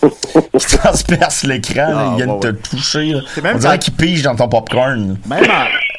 [0.00, 1.86] qui transperce l'écran.
[1.94, 3.14] Ah, il vient ouais, de te toucher.
[3.42, 5.16] même On dirait quand- qu'il pige dans ton popcorn.
[5.28, 5.44] Même,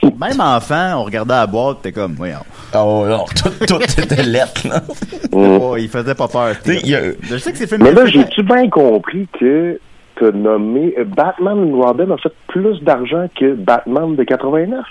[0.04, 2.40] en- même enfant, on regardait la boîte, t'es comme, voyons.
[2.76, 4.68] Oh non, tout, tout était lettre.
[4.68, 4.82] Là.
[5.32, 6.56] Oh, il faisait pas peur.
[6.66, 9.80] Y a- Je sais que c'est film Mais là, j'ai-tu bien compris que
[10.20, 14.84] t'as nommé euh, Batman Robin a fait plus d'argent que Batman de 89?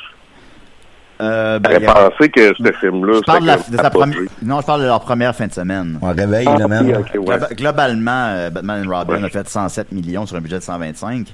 [1.20, 4.18] Euh, ben, il a- pensé que ce film-là, je parle de, la- de sa première.
[4.42, 5.98] Non, je parle de leur première fin de semaine.
[6.00, 6.88] On réveille, Ah, là, même.
[6.90, 7.36] ok, ok, ouais.
[7.38, 9.24] Globa- Globalement, euh, Batman and Robin Ouais.
[9.24, 11.26] a fait 107 millions sur un budget de 125,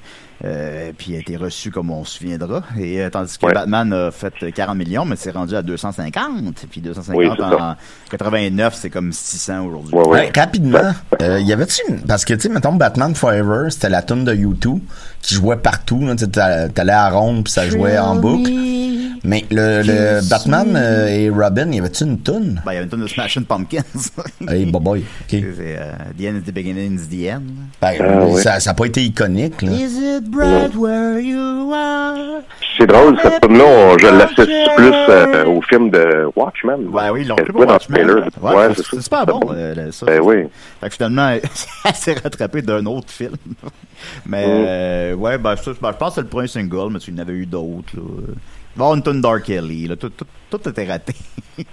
[0.44, 2.62] euh, puis a été reçu comme on se souviendra.
[2.78, 3.52] Et euh, tandis que Ouais.
[3.52, 6.64] Batman a fait 40 millions, mais c'est rendu à 250.
[6.70, 7.76] Puis 250 Oui, c'est en ça.
[8.10, 9.94] 89, c'est comme 600 aujourd'hui.
[9.94, 10.20] Ouais, ouais.
[10.20, 12.00] Ouais, rapidement, euh, y avait-tu une...
[12.00, 14.80] Parce que, tu sais, mettons, Batman Forever, c'était la tune de U2
[15.20, 16.00] qui jouait partout.
[16.06, 16.12] là.
[16.16, 18.50] Tu sais, t'a- T'allais à ronde puis ça jouait en boucle.
[19.26, 22.60] Mais le, le Batman euh, et Robin, y avait-tu une tune?
[22.66, 23.82] Ben, il y a une tonne de Smashing Pumpkins.
[24.48, 25.00] Hey, bye bye.
[25.00, 25.04] OK.
[25.30, 27.42] C'est euh, The end is the beginning is the end.
[27.80, 27.94] Ben,
[28.46, 29.72] Ah, ça n'a pas été iconique, là.
[29.72, 32.42] Is it bright where you are?
[32.76, 36.88] C'est drôle, cette on- je l'associe plus euh, au film de Watchmen.
[36.88, 38.10] Ouais, oui, ils l'ont pris pour dans Watchmen.
[38.42, 39.00] Ouais, Ouais, c'est ça.
[39.00, 40.04] super bon, le- ça.
[40.06, 40.44] Ben oui.
[40.80, 41.28] Fait que finalement,
[41.84, 43.36] elle s'est rattrapée d'un autre film.
[44.26, 44.64] mais, Mm.
[44.66, 47.16] euh, ouais, ben, ça, ben, je pense que c'est le premier single, mais il y
[47.16, 48.02] en avait eu d'autres, là.
[48.76, 49.50] Avoir une tonne Dark.
[50.00, 51.14] Tout, tout, tout était raté.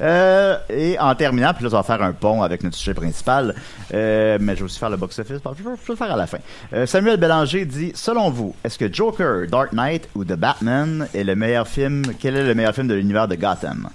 [0.00, 3.52] Euh, et en terminant, puis là, ça va faire un pont avec notre sujet principal.
[3.92, 5.38] Euh, mais je vais aussi faire le box-office.
[5.56, 6.38] Je vais le faire à la fin.
[6.72, 11.24] Euh, Samuel Bélanger dit Selon vous, est-ce que Joker, Dark Knight ou The Batman est
[11.24, 13.88] le meilleur film Quel est le meilleur film de l'univers de Gotham?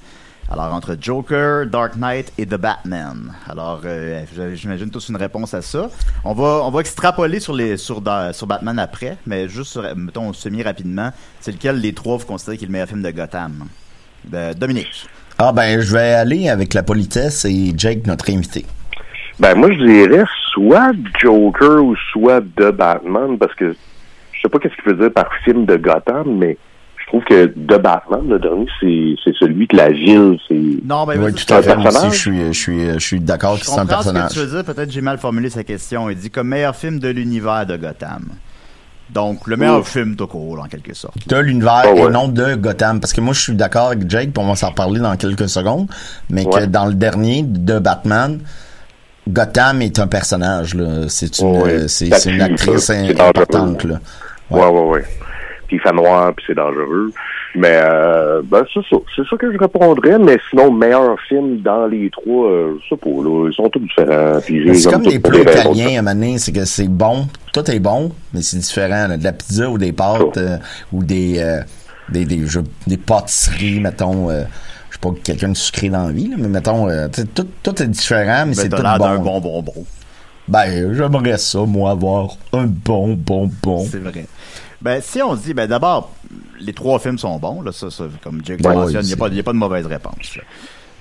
[0.51, 3.33] Alors, entre Joker, Dark Knight et The Batman.
[3.49, 5.89] Alors, euh, j'imagine tous une réponse à ça.
[6.23, 8.01] On va, on va extrapoler sur, les, sur,
[8.33, 12.65] sur Batman après, mais juste, sur- mettons, semi-rapidement, c'est lequel des trois vous considérez qui
[12.65, 13.65] est le meilleur film de Gotham?
[14.25, 15.07] De Dominique.
[15.39, 18.65] Ah, ben, je vais aller avec la politesse et Jake, notre invité.
[19.39, 23.75] Ben, moi, je dirais soit Joker ou soit The Batman, parce que
[24.31, 26.57] je sais pas qu'est-ce qu'il veut dire par film de Gotham, mais
[27.19, 30.55] trouve que The Batman, le dernier, c'est celui que la ville, c'est...
[30.85, 31.71] Non, ben, Oui, tout à fait.
[31.75, 32.13] aussi, personnage?
[32.13, 34.31] je suis, je suis, je suis d'accord que Je c'est un comprends ce que personnage.
[34.31, 34.73] tu veux dire.
[34.73, 36.09] Peut-être j'ai mal formulé sa question.
[36.09, 38.25] Il dit comme meilleur film de l'univers de Gotham.
[39.09, 39.83] Donc, le meilleur Ouh.
[39.83, 41.15] film tout court, en quelque sorte.
[41.27, 42.01] de l'univers Ah ouais.
[42.01, 42.99] et non de Gotham.
[42.99, 45.49] Parce que moi, je suis d'accord avec Jake, puis on va s'en reparler dans quelques
[45.49, 45.87] secondes,
[46.31, 48.39] mais que dans le dernier de Batman,
[49.29, 50.75] Gotham est un personnage.
[51.09, 53.83] C'est une, Ouais, euh, c'est une actrice importante.
[53.83, 53.99] Là.
[54.49, 55.03] Ouais, ouais, ouais.
[55.73, 57.11] Il fait noir, puis c'est dangereux.
[57.55, 58.97] Mais euh, ben c'est ça.
[59.15, 60.17] C'est ça que je répondrais.
[60.19, 63.47] Mais sinon, meilleur film dans les trois, euh, je sais pas, là.
[63.49, 64.39] Ils sont tous différents.
[64.41, 67.79] C'est comme les plats italiens à un moment donné, c'est que c'est bon, tout est
[67.79, 69.07] bon, mais c'est différent.
[69.07, 69.17] là.
[69.17, 70.57] De la pizza ou des pâtes euh,
[70.91, 71.61] ou des, euh,
[72.09, 74.29] des, des, je- des pâtisseries, mettons.
[74.31, 74.43] euh,
[74.89, 77.81] je sais pas quelqu'un de sucré dans la vie, là, mais mettons, euh, tout, tout
[77.83, 79.39] est différent, mais c'est tout l'air d'un bon.
[79.39, 79.85] bon bonbon.
[80.47, 83.85] Ben, j'aimerais ça, moi, avoir un bon bonbon.
[83.89, 84.25] C'est vrai.
[84.83, 86.11] Ben, si on se dit, ben, d'abord,
[86.59, 89.17] les trois films sont bons, là, ça, ça comme Jake Ben mentionne, il n'y a,
[89.17, 90.35] pas- y a pas de mauvaise réponse.
[90.35, 90.43] là.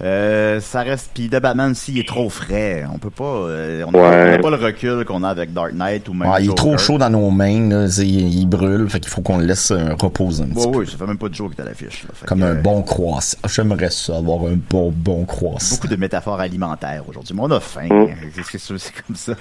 [0.03, 2.85] Euh, ça reste, puis The Batman aussi, il est trop frais.
[2.93, 3.99] On peut pas, euh, on n'a
[4.33, 4.39] Ouais.
[4.41, 6.99] pas le recul qu'on a avec Dark Knight ou même Ouais, il est trop chaud
[6.99, 10.43] dans nos mains, là, il, il brûle, fait qu'il faut qu'on le laisse euh, reposer
[10.43, 10.79] un petit Ouais, peu.
[10.79, 12.05] oui, ça fait même pas de joke à l'affiche.
[12.27, 13.37] Comme que, un bon croissant.
[13.47, 15.77] J'aimerais ça, avoir un bon, bon croissant.
[15.77, 17.35] Beaucoup de métaphores alimentaires aujourd'hui.
[17.37, 17.89] Mais on a faim.
[17.91, 18.07] Mm.
[18.59, 19.35] C'est- comme ça.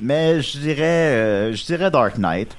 [0.00, 2.56] Mais je dirais, je dirais Dark Knight.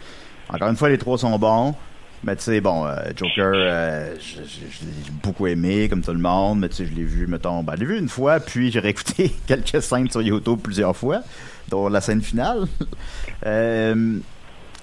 [0.49, 1.75] Encore une fois, les trois sont bons.
[2.23, 6.11] Mais tu sais, bon, euh, Joker, euh, je, je- je l'ai beaucoup aimé, comme tout
[6.11, 6.59] le monde.
[6.59, 8.79] Mais tu sais, je l'ai vu, mettons, ben, je l'ai vu une fois, puis j'ai
[8.81, 11.21] réécouté quelques scènes sur YouTube plusieurs fois,
[11.69, 12.65] dont la scène finale.
[13.45, 14.17] euh,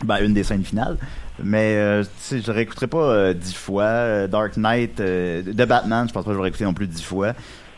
[0.04, 0.96] ben, une des scènes finales.
[1.42, 3.82] Mais, euh, tu sais, je réécouterai pas euh, dix fois.
[3.84, 7.02] Euh, Dark Knight, de Batman, je pense pas que je vais réécouter non plus dix
[7.02, 7.34] fois.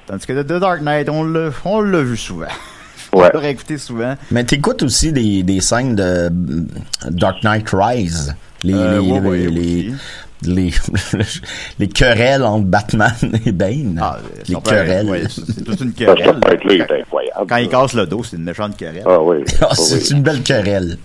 [0.06, 2.46] Tandis que de, de Dark Knight, on l'a vu souvent.
[3.12, 3.30] on Ouais.
[3.32, 4.14] l'a réécouté souvent.
[4.30, 6.30] Mais t'écoutes aussi des, des scènes de euh,
[7.10, 8.34] Dark Knight Rise.
[8.64, 9.92] Les, Euh, les, ouais, ouais, les,
[10.42, 10.72] les,
[11.78, 13.12] les querelles entre Batman
[13.46, 13.98] et Bane.
[14.02, 15.06] Ah, les son père, querelles.
[15.08, 16.24] ouais, c'est toute une querelle.
[16.24, 17.46] ça être incroyable.
[17.48, 19.02] Quand il casse le dos, c'est une méchante querelle.
[19.06, 19.38] Ah oui.
[19.60, 20.10] Ah, c'est oui.
[20.10, 20.98] une belle querelle.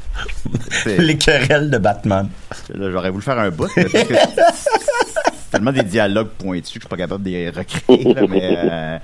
[0.85, 2.27] Les querelles de Batman.
[2.75, 7.23] J'aurais voulu faire un bout, c'est tellement des dialogues pointus que je suis pas capable
[7.23, 8.13] de les recréer.
[8.13, 8.97] là, mais euh,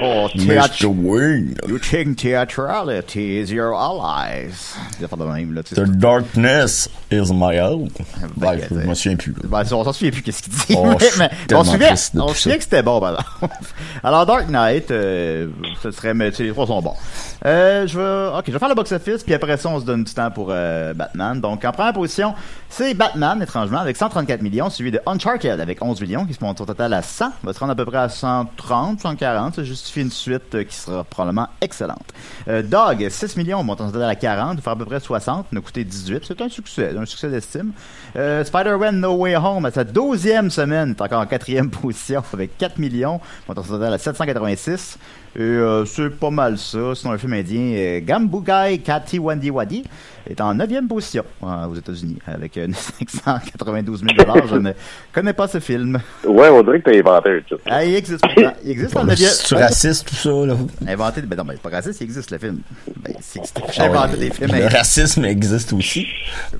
[0.00, 0.86] Oh, Mr.
[0.86, 1.54] Wayne.
[1.68, 4.74] You think theatrality is your allies?
[4.98, 5.62] De même, là.
[5.62, 7.92] The darkness is my help.
[8.36, 9.34] Ben, je me souviens plus.
[9.44, 10.74] Ben, on s'en souvient plus qu'est-ce qu'il dit.
[10.76, 10.86] Oh,
[11.18, 13.54] mais, mais on se souvient, on que c'était bon, par exemple.
[14.02, 15.48] Alors, Dark Knight, euh,
[15.82, 16.96] ce serait, mais les trois sont bons.
[17.44, 20.04] Euh, je vais, ok, je vais faire le box-office, puis après ça, on se donne
[20.04, 21.38] du temps pour euh, Batman.
[21.38, 22.34] Donc, en première position,
[22.70, 26.60] c'est Batman, étrangement, avec 134 millions, suivi de Uncharted avec 11 millions, qui se monte
[26.62, 27.26] au total à 100.
[27.42, 29.56] Va se rendre à peu près à 130, 140.
[29.56, 32.06] Ça justifie une suite euh, qui sera probablement excellente.
[32.48, 35.84] Euh, Dog, 6 millions, montant total à 40, faire à peu près 60, nous coûté
[35.84, 36.24] 18.
[36.26, 37.72] C'est un succès, un succès d'estime.
[38.16, 42.56] Euh, Spider-Man No Way Home, à sa 12e semaine, est encore en quatrième position avec
[42.58, 44.98] 4 millions, montant total à 786.
[45.34, 46.94] Et c'est pas mal ça.
[46.94, 49.82] Sinon, un film indien, Gambugai Kati Wandi Wadi,
[50.28, 54.10] est en 9e position euh, aux États-Unis avec euh, 592 000
[54.48, 54.72] Je ne
[55.12, 56.00] connais pas ce film.
[56.24, 57.56] Ouais, on dirait que t'as inventé un.
[57.66, 58.24] Ah, il existe.
[58.64, 59.16] Il existe en 9e.
[59.16, 60.54] C'est raciste, tout ça, là?
[60.86, 61.22] Inventé.
[61.22, 62.58] Ben non, ben, c'est pas raciste, il existe le film.
[63.00, 64.50] Ben, c'est Ah J'ai inventé des films.
[64.54, 66.06] Le racisme existe aussi.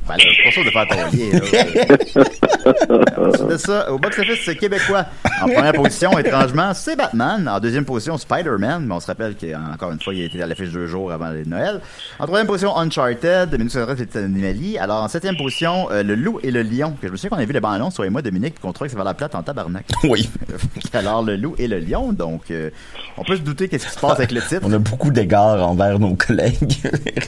[0.09, 2.19] Ben, là, c'est pas sûr de faire ton lien.
[2.19, 2.23] là.
[3.29, 5.05] Ensuite de ça, au box-office c'est québécois.
[5.43, 7.49] En première position, étrangement, c'est Batman.
[7.49, 8.87] En deuxième position, Spider-Man.
[8.87, 11.31] Mais on se rappelle qu'encore une fois, il a été à l'affiche deux jours avant
[11.31, 11.81] les Noël.
[12.19, 13.52] En troisième position, Uncharted.
[13.59, 14.79] 1913, c'était Animali.
[14.79, 16.93] Alors, en septième position, euh, Le Loup et le Lion.
[17.01, 18.73] Que je me souviens qu'on a vu bandes annonces, toi et moi, Dominique, puis qu'on
[18.73, 19.87] trouvait que ça va la plate en tabarnak.
[20.05, 20.29] Oui.
[20.93, 22.13] Alors, Le Loup et le Lion.
[22.13, 22.71] Donc, euh,
[23.17, 24.61] on peut se douter qu'est-ce qui se passe avec le titre.
[24.65, 26.75] On a beaucoup d'égards envers nos collègues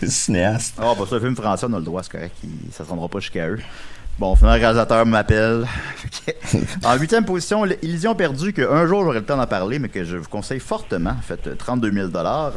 [0.07, 0.75] cinéastes.
[0.79, 2.37] Ah, bah, c'est un film français, on a le droit, c'est correct.
[2.45, 3.59] Il- ça se rendra pas jusqu'à eux.
[4.17, 5.65] Bon, finalement, le réalisateur m'appelle.
[6.85, 10.17] en huitième position, Illusion perdue, qu'un jour j'aurai le temps d'en parler, mais que je
[10.17, 11.11] vous conseille fortement.
[11.11, 12.53] En fait, euh, 32 000 alors,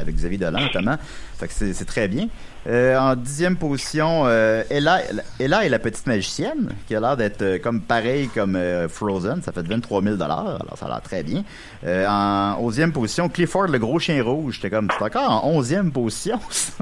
[0.00, 0.96] avec Xavier Dolan notamment.
[1.38, 2.26] Fait que c'est très bien.
[2.68, 5.00] Euh, en dixième position, euh, Ella,
[5.40, 9.40] Ella et la petite magicienne, qui a l'air d'être euh, comme pareil comme euh, Frozen.
[9.42, 11.44] Ça fait 23 000 alors ça a l'air très bien.
[11.86, 14.56] Euh, en onzième position, Clifford, le gros chien rouge.
[14.56, 16.72] J'étais comme, c'est encore en onzième position, ça.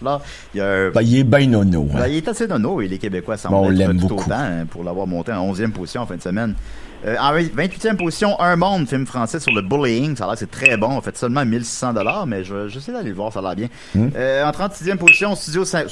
[0.00, 0.22] alors,
[0.54, 0.90] il y a un...
[0.90, 1.86] Ben, il est ben nono.
[1.94, 1.98] hein.
[2.00, 4.24] Ben, il est assez nono et les Québécois semblent Bon, on être l'aime tout beaucoup.
[4.24, 6.54] autant hein, pour l'avoir monté en 11e position en fin de semaine.
[7.04, 10.16] Euh, en 28e position, Un Monde, film français sur le bullying.
[10.16, 10.88] Ça a l'air c'est très bon.
[10.90, 13.54] On fait seulement 1600 dollars, mais je, je sais d'aller le voir, ça a l'air
[13.54, 13.68] bien.
[13.94, 14.08] Hmm.
[14.16, 15.86] Euh, en 36e position, Studio 5...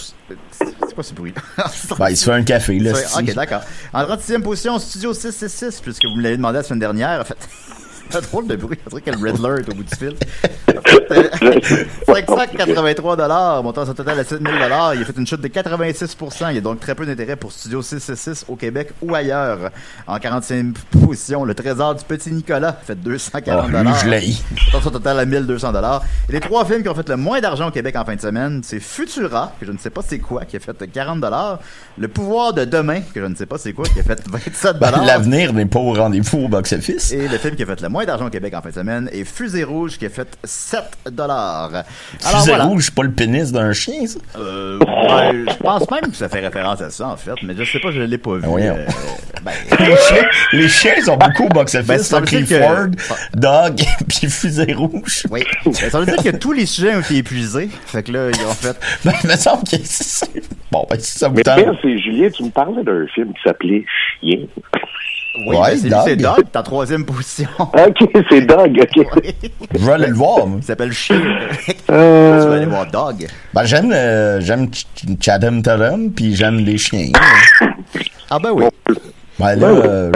[0.50, 1.34] C'est quoi ce bruit?
[1.98, 2.92] Ben, il se fait un café, là.
[3.18, 3.60] Ok, d'accord.
[3.92, 7.20] En 36e position, Studio 666, puisque vous me l'avez demandé la semaine dernière.
[7.20, 7.36] En fait,
[8.20, 8.78] c'est drôle de bruit.
[8.86, 10.14] On dirait que le Riddler est au bout du fil.
[10.68, 11.60] En fait, euh,
[12.06, 14.94] 583 dollars, montant son total à 7000 dollars.
[14.94, 17.52] Il a fait une chute de 86% Il y a donc très peu d'intérêt pour
[17.52, 19.70] Studio 666 au Québec ou ailleurs.
[20.06, 20.74] En 45e
[21.04, 24.34] position, le Trésor du Petit Nicolas fait 240 Ah, lui, je l'ai.
[24.66, 26.02] Montant son total à 1200 dollars.
[26.28, 28.20] Et les trois films qui ont fait le moins d'argent au Québec en fin de
[28.20, 31.58] semaine, c'est Futura, que je ne sais pas c'est quoi, qui a fait 40 dollars.
[31.98, 34.78] Le Pouvoir de demain, que je ne sais pas c'est quoi, qui a fait 27
[34.78, 35.04] Ben, dollars.
[35.06, 37.12] L'avenir n'est pas au rendez-vous au box-office.
[37.12, 39.08] Et le film qui a fait le moins d'argent au Québec en fin de semaine
[39.12, 41.84] est Fusée Rouge qui a fait 7 dollars.
[42.20, 42.64] Fusée voilà.
[42.64, 44.18] rouge, c'est pas le pénis d'un chien, ça?
[44.38, 47.64] Euh, ouais, je pense même que ça fait référence à ça en fait, mais je
[47.64, 48.44] sais pas, je l'ai pas vu.
[48.44, 48.58] Ah.
[48.58, 48.86] Euh,
[49.42, 52.10] ben, Les chiens, les chiens sont beaucoup au box-office.
[52.10, 53.76] Ben, Clifford, que- Dog,
[54.08, 55.24] puis Fusée rouge.
[55.30, 55.44] oui.
[55.64, 57.68] Ben, ça veut dire que tous les sujets ont été épuisés.
[57.86, 58.76] Fait que là, ils ont fait.
[59.04, 60.42] Ben, il me semble que c'est...
[60.70, 61.42] Bon, ben, si ça vous Mais
[61.82, 63.84] c'est Julien, tu me parlais d'un film qui s'appelait
[64.20, 64.38] Chien.
[65.36, 67.48] Oui, Ouais, ben, c'est Dog, t'es en troisième position.
[67.58, 69.06] Ok, c'est Dog, ok.
[69.74, 70.58] Je vais aller le voir, moi.
[70.60, 71.20] Il s'appelle Chien.
[71.90, 73.26] Euh, Tu vas aller voir Dog.
[73.52, 77.10] Ben, j'aime, euh, j'aime Ch- Ch- Chatham Tatum, puis j'aime les chiens.
[78.30, 78.64] Ah ben oui.
[79.38, 80.12] Ben, là, Ben euh,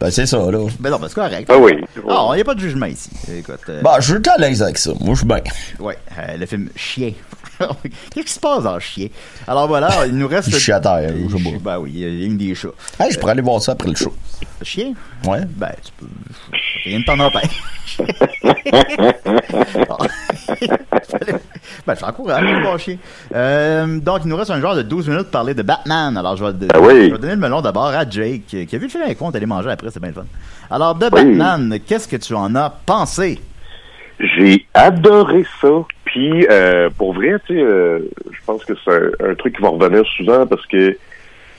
[0.00, 0.66] ben, c'est ça, là.
[0.78, 1.50] Ben non, ben c'est correct.
[1.52, 1.72] Ah oui.
[2.08, 3.10] Ah, il n'y a pas de jugement ici.
[3.38, 3.58] Écoute.
[3.68, 4.92] euh, Ben, je suis à l'aise avec ça.
[5.00, 5.40] Moi, je suis bien.
[5.80, 7.10] Ouais, euh, le film Chien.
[8.14, 9.08] Qu'est-ce qui se passe dans Chien?
[9.46, 10.48] Alors voilà, il nous reste.
[10.48, 11.50] Il chie à terre, je sais pas.
[11.60, 12.68] Ben oui, il y a une des chats.
[12.98, 14.14] Hey, je pourrais aller voir ça après le show.
[14.62, 14.92] Chien?
[15.26, 15.40] Ouais.
[15.56, 16.06] Ben, tu peux.
[16.84, 17.62] Rien ne t'en empêche.
[21.86, 22.96] ben, je t'encourage à aller voir Chien.
[23.34, 26.16] Euh, donc, il nous reste un genre de 12 minutes pour parler de Batman.
[26.16, 27.08] Alors, je vais, Ah oui.
[27.08, 29.30] je vais donner le melon d'abord à Jake, qui a vu le film avec moi,
[29.30, 30.24] on est allé manger après, c'est bien le fun.
[30.70, 31.10] Alors, de Oui.
[31.36, 33.40] Batman, qu'est-ce que tu en as pensé?
[34.20, 35.84] J'ai adoré ça.
[36.04, 37.98] Puis, euh, pour vrai, tu sais, euh,
[38.30, 40.96] je pense que c'est un, un truc qui va revenir souvent parce que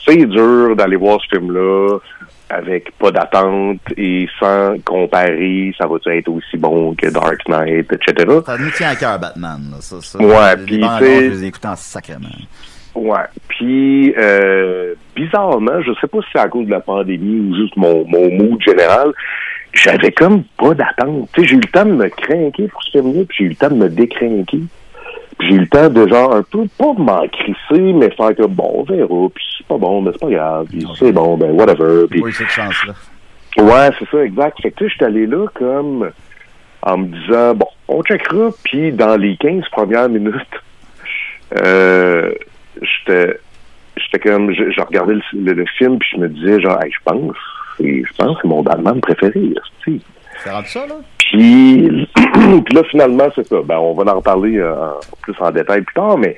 [0.06, 2.00] c'est dur d'aller voir ce film-là
[2.50, 8.40] avec pas d'attente et sans comparer, ça va être aussi bon que Dark Knight, etc.
[8.46, 9.60] Ça nous tient à cœur, Batman.
[9.72, 10.20] Là, ça, ça.
[10.20, 12.28] Ouais, puis, je les en sacrement.
[12.94, 13.26] Ouais.
[13.48, 17.76] Puis, euh, bizarrement, je sais pas si c'est à cause de la pandémie ou juste
[17.76, 19.12] mon, mon mood général,
[19.76, 21.30] j'avais comme pas d'attente.
[21.34, 23.50] Tu sais, j'ai eu le temps de me craquer pour ce film-là, puis j'ai eu
[23.50, 24.60] le temps de me décrinquer.
[25.38, 28.46] Puis j'ai eu le temps de genre un peu, pas m'en crisser, mais faire que
[28.48, 31.52] bon, on verra, puis c'est pas bon, mais c'est pas grave, puis c'est bon, ben
[31.52, 32.08] whatever.
[32.10, 32.94] Puis cette chance-là.
[33.58, 34.62] Ouais, c'est ça, exact.
[34.62, 36.10] Fait que tu sais, je suis allé là comme
[36.82, 40.36] en me disant, bon, on checkera, puis dans les 15 premières minutes,
[41.62, 42.32] euh,
[42.82, 43.38] j'étais
[43.98, 46.92] j'étais comme, je, je regardais le, le- le film, puis je me disais, genre, Hey,
[46.92, 47.36] je pense,
[47.78, 49.54] c'est- je pense que c'est mon Batman préféré,
[50.52, 50.96] rendu ça, là?
[51.18, 52.08] Puis,
[52.66, 53.58] puis là, finalement, c'est ça.
[53.64, 54.76] Ben, on va en reparler euh,
[55.22, 56.36] plus en détail plus tard, mais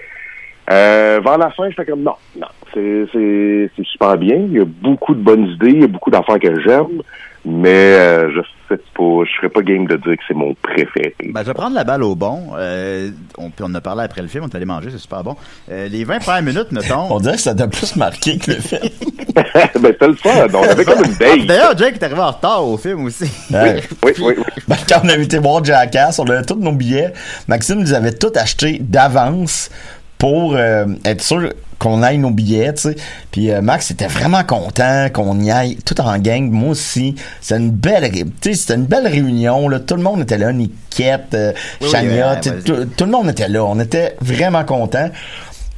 [0.72, 4.36] euh, vers la fin, j'étais comme non, non, c'est, c'est, c'est super bien.
[4.36, 7.02] Il y a beaucoup de bonnes idées, il y a beaucoup d'affaires que j'aime,
[7.50, 11.16] mais euh, je sais pas, je serais pas game de dire que c'est mon préféré.
[11.24, 12.50] Ben, je vais prendre la balle au bon.
[12.58, 14.98] Euh, on, puis on en a parlé après le film, on est allé manger, c'est
[14.98, 15.38] super bon.
[15.72, 17.08] Euh, les 20 premières minutes, mettons.
[17.10, 18.82] On dirait que ça t'a plus marqué que le film.
[19.34, 20.30] ben, c'était le fun.
[20.54, 21.46] On avait comme une Ah, date.
[21.48, 23.32] D'ailleurs, Jake est arrivé en retard au film aussi.
[23.50, 23.82] Ouais.
[24.04, 24.44] Oui, oui, oui.
[24.68, 27.14] Ben, quand on avait été voir Jackass, on avait tous nos billets.
[27.48, 29.70] Maxime nous avait tout acheté d'avance
[30.18, 32.96] pour euh, être sûr qu'on aille nos billets, tu sais.
[33.32, 36.50] Puis euh, Max était vraiment content qu'on y aille tout en gang.
[36.50, 37.16] Moi aussi.
[37.42, 39.80] C'était une belle, ré- tu sais, c'était une belle réunion, là.
[39.80, 43.48] Tout le monde était là, Niquette, euh, Oui, oui, ouais, tout, tout le monde était
[43.48, 43.64] là.
[43.64, 45.10] On était vraiment contents.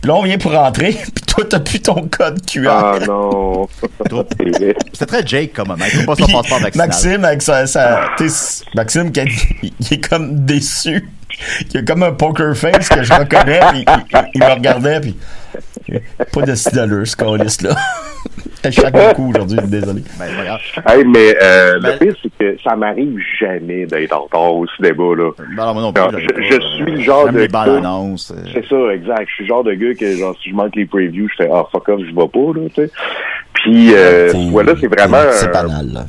[0.01, 2.69] Puis là, on vient pour rentrer, puis toi, t'as plus ton code QR.
[2.69, 3.67] Ah non.
[4.93, 5.83] C'était très Jake comme moment.
[5.93, 6.87] Il faut pas son passeport vaccinal.
[6.87, 8.05] Maxime, avec sa, sa-
[8.75, 9.21] Maxime, qui
[9.63, 11.09] il, il est comme déçu.
[11.73, 15.01] Il a comme un poker face que je reconnais, puis il, il- il me regardait,
[15.01, 15.17] puis
[16.33, 17.75] pas de styleur, ce calice-là.
[18.61, 20.03] À chaque coup aujourd'hui, désolé.
[20.19, 20.25] Ben.
[20.85, 24.67] Hey, mais euh, Ben- le pire, c'est que ça m'arrive jamais d'être en retard au
[24.75, 25.31] cinéma, là.
[25.55, 28.15] Ben, moi non plus, Non, je- pas, je euh, suis le genre de gars- euh.
[28.53, 29.27] C'est ça, exact.
[29.29, 31.49] Je suis le genre de gars que, genre, si je manque les previews, je fais,
[31.53, 32.91] ah, fuck off, je vais pas, là, tu sais.
[33.53, 35.23] Puis, euh, C'est- voilà, c'est vraiment...
[35.31, 36.05] C'est banal, là.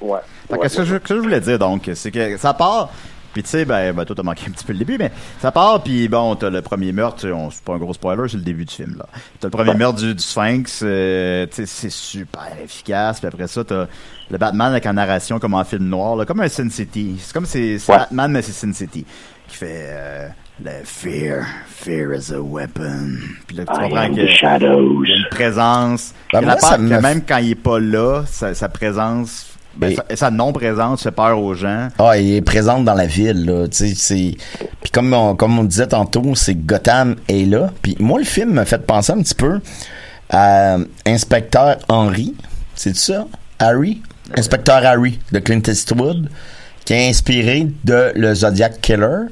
[0.00, 0.18] Ouais.
[0.50, 2.90] Fait que Ouais, ce que je, que je voulais dire donc, c'est que ça part,
[3.32, 5.10] puis tu sais, ben, ben toi t'as manqué un petit peu le début, mais
[5.40, 8.36] ça part, puis bon, t'as le premier meurtre, on- c'est pas un gros spoiler, c'est
[8.36, 9.06] le début du film là.
[9.40, 13.46] T'as le premier meurtre du, du Sphinx, euh, tu sais, c'est super efficace, puis après
[13.46, 13.86] ça t'as
[14.30, 17.16] le Batman avec en narration comme en film noir, là, comme un Sin City.
[17.20, 17.98] C'est comme c'est c'est Ouais.
[17.98, 19.04] Batman mais c'est Sin City
[19.48, 20.28] qui fait euh,
[20.62, 23.16] le fear, fear is a weapon.
[23.46, 25.04] Puis là tu I comprends am que the shadows.
[25.04, 26.12] il y a une présence.
[26.32, 29.46] Ben, moi, la part me- même quand il est pas là, sa, sa présence,
[29.78, 31.88] ben, sa, sa non-présence fait peur aux gens.
[31.98, 33.68] Ah, il est présente dans la ville, là.
[33.68, 34.36] Tu sais, c'est.
[34.82, 37.70] Puis comme on, comme on disait tantôt, c'est Gotham est là.
[37.80, 39.60] Puis moi, le film m'a fait penser un petit peu
[40.30, 42.34] à Inspecteur Henry.
[42.74, 43.26] C'est ça?
[43.58, 44.02] Harry?
[44.36, 46.28] Inspecteur Harry de Clint Eastwood,
[46.84, 49.26] qui est inspiré de le Zodiac Killer.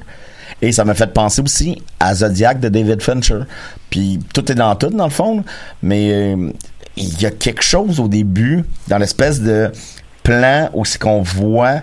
[0.61, 3.41] Et ça m'a fait penser aussi à Zodiac de David Fincher.
[3.89, 5.43] Puis tout est dans tout, dans le fond.
[5.83, 6.51] Mais euh,
[6.95, 9.71] il y a quelque chose au début, dans l'espèce de
[10.31, 11.79] plan où c'est qu'on voit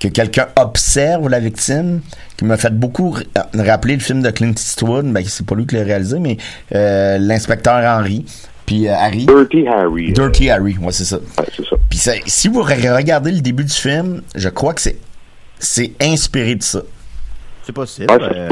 [0.00, 2.00] que quelqu'un observe la victime,
[2.36, 3.24] qui m'a fait beaucoup r-
[3.54, 6.36] rappeler le film de Clint Eastwood, ben c'est pas lui qui l'a réalisé, mais
[6.74, 8.24] euh, l'inspecteur Henry,
[8.66, 10.10] puis euh, Harry, Dirty Harry.
[10.10, 11.16] euh, Dirty Harry, ouais c'est ça.
[11.18, 11.76] ouais, c'est ça.
[11.90, 14.96] Puis ça- si vous re- regardez le début du film, je crois que c'est
[15.58, 16.80] c'est inspiré de ça.
[17.64, 18.12] C'est possible.
[18.12, 18.48] Ouais, euh,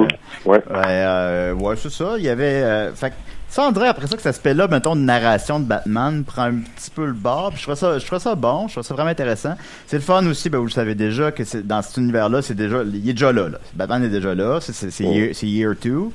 [0.70, 2.14] euh, ouais, c'est ça.
[2.18, 2.62] Il y avait.
[2.62, 3.12] euh, fait
[3.54, 6.90] ça, André, après ça, que cet aspect-là, mettons, de narration de Batman prend un petit
[6.90, 7.50] peu le bord.
[7.50, 9.54] Puis je trouve ça, je trouve ça bon, je trouve ça vraiment intéressant.
[9.86, 12.54] C'est le fun aussi, ben, vous le savez déjà, que c'est, dans cet univers-là, c'est
[12.54, 13.58] déjà, il est déjà là, là.
[13.74, 14.58] Batman est déjà là.
[14.60, 16.12] C'est, c'est, c'est, year, c'est year two.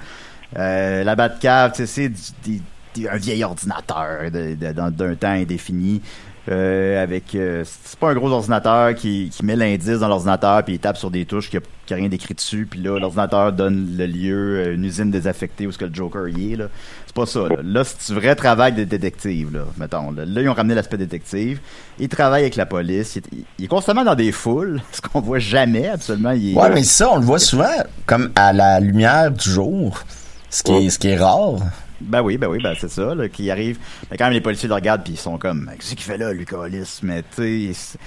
[0.58, 2.62] Euh, la Batcave, tu sais, c'est du-
[2.96, 6.02] des- un vieil ordinateur de- de- dans- d'un temps indéfini.
[6.50, 10.76] Euh, avec euh, c'est pas un gros ordinateur qui, qui met l'indice dans l'ordinateur puis
[10.76, 13.52] il tape sur des touches qui a, qui a rien d'écrit dessus puis là l'ordinateur
[13.52, 16.68] donne le lieu à une usine désaffectée où ce que le Joker y est là.
[17.06, 20.42] C'est pas ça là, là c'est du vrai travail de détective là mettons là, Là,
[20.42, 21.60] ils ont ramené l'aspect détective.
[22.00, 23.18] Il travaille avec la police.
[23.18, 27.10] Il il est constamment dans des foules ce qu'on voit jamais absolument Ouais, mais ça,
[27.12, 27.66] on le voit souvent
[28.06, 30.02] comme à la lumière du jour,
[30.50, 31.60] ce qui est, ce qui est rare.
[32.02, 33.80] Ben oui, ben oui, ben c'est ça, là, qui arrive.
[34.12, 36.32] Mais quand même, les policiers le regardent, puis ils sont comme, qu'est-ce qu'il fait là,
[36.34, 37.00] lui, Calis?
[37.04, 37.98] Mais tu sais,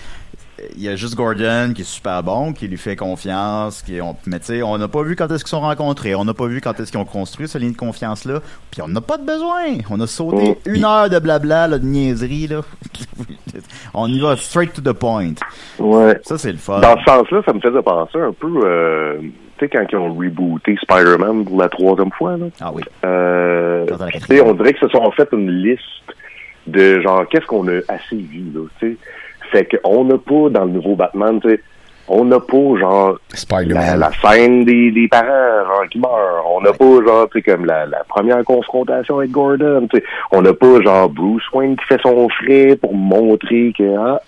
[0.77, 4.15] il y a juste Gordon qui est super bon, qui lui fait confiance, qui on,
[4.27, 6.47] mais tu sais, on n'a pas vu quand est-ce qu'ils sont rencontrés, on n'a pas
[6.47, 9.25] vu quand est-ce qu'ils ont construit ce lien de confiance-là, puis on n'a pas de
[9.25, 9.79] besoin.
[9.89, 10.75] On a sauté Mm.
[10.75, 12.61] une heure de blabla, là, de niaiserie, là.
[13.95, 15.33] on y va straight to the point.
[15.79, 16.21] Ouais.
[16.25, 16.81] Ça, c'est le fun.
[16.81, 19.19] Dans ce sens-là, ça me faisait penser un peu, euh,
[19.61, 22.47] sais, quand ils ont rebooté Spider-Man pour la troisième fois, là.
[22.61, 22.83] Ah oui.
[23.05, 23.87] Euh,
[24.45, 25.81] on dirait que se sont fait une liste
[26.67, 28.97] de genre qu'est-ce qu'on a assez vu là, tu sais.
[29.51, 31.61] Fait qu'on n'a pas dans le nouveau Batman, tu sais,
[32.09, 34.01] on n'a pas genre la, Spider-Man.
[34.01, 36.45] la scène des, des parents genre qui meurent.
[36.53, 40.05] On n'a pas genre tu sais comme la, la première confrontation avec Gordon, tu sais.
[40.33, 44.21] On n'a pas genre Bruce Wayne qui fait son frais pour montrer que ah,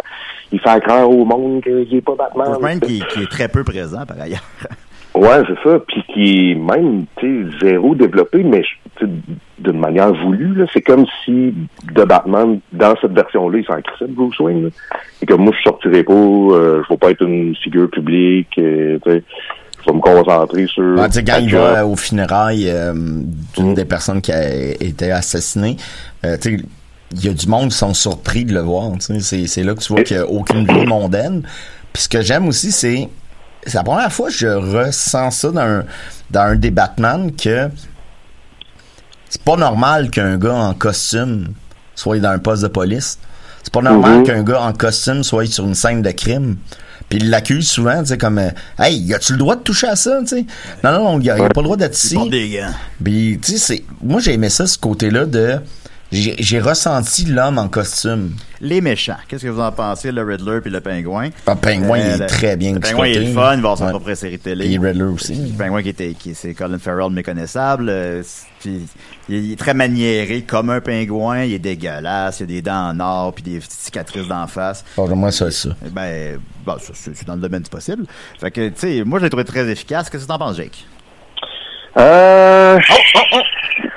[0.53, 2.53] il fait croire au monde qu'il est pas Batman.
[2.53, 4.45] Bruce Wayne qui est très peu présent, par ailleurs.
[5.15, 5.79] Ouais, c'est ça.
[5.87, 8.63] Puis qui est même, tu sais, zéro développé, mais
[9.59, 10.55] d'une manière voulue.
[10.55, 10.65] là.
[10.73, 11.55] C'est comme si
[11.95, 14.65] de Batman, dans cette version-là, il s'en crissait de Bruce Wayne.
[14.65, 14.69] là.
[15.21, 18.99] Et comme moi, je sortirai pas, euh, je vais pas être une figure publique, euh,
[19.05, 19.23] tu sais,
[19.85, 20.95] je vais me concentrer sur...
[20.99, 22.93] Ah, tu sais, quand il va aux funérailles euh,
[23.57, 24.49] d'une des personnes qui a
[24.81, 25.77] été assassinée,
[26.25, 26.65] euh, tu sais,
[27.13, 28.91] il y a du monde qui sont surpris de le voir.
[28.93, 29.21] tu sais.
[29.21, 31.43] C'est, c'est là que tu vois qu'il n'y a aucune vie mondaine.
[31.93, 33.09] Puis ce que j'aime aussi, c'est
[33.67, 35.85] c'est la première fois que je ressens ça dans un,
[36.31, 37.69] dans un des Batman que
[39.29, 41.49] c'est pas normal qu'un gars en costume
[41.95, 43.19] soit dans un poste de police.
[43.63, 44.25] C'est pas normal Mhm.
[44.25, 46.57] qu'un gars en costume soit sur une scène de crime.
[47.09, 49.87] Puis il l'accuse souvent, tu sais, comme euh, Hey, y a-tu le droit de toucher
[49.89, 50.47] à ça, tu sais?
[50.83, 52.17] Non, non, il y a, il a pas le droit d'être ici.
[53.03, 53.85] Puis, tu sais, c'est.
[54.03, 55.59] Moi, j'ai aimé ça, ce côté-là de.
[56.13, 58.35] J'ai ressenti l'homme en costume.
[58.61, 59.17] Les méchants.
[59.27, 61.31] Qu'est-ce que vous en pensez, le Riddler puis le pingouin?
[61.49, 63.71] Le pingouin, il est le- très bien Le pingouin, il est le fun, il va
[63.71, 63.91] avoir son Ouais.
[63.91, 64.71] propre série télé.
[64.71, 65.35] Et Riddler aussi.
[65.35, 67.87] Le pingouin qui était, qui, c'est Colin Farrell méconnaissable.
[67.89, 68.23] euh,
[68.61, 68.87] puis
[69.29, 71.45] il, est très maniéré comme un pingouin.
[71.45, 72.41] Il est dégueulasse.
[72.41, 74.85] Il a des dents en or puis des cicatrices d'en face.
[74.97, 75.71] Bon, moi, ça, ça.
[75.85, 78.05] Eh Ben, bon, c'est c'est dans le domaine du possible.
[78.39, 80.11] Fait que, tu sais, moi, je l'ai trouvé très efficace.
[80.11, 80.87] Qu'est-ce que t'en penses, Jake?
[81.97, 82.79] Euh...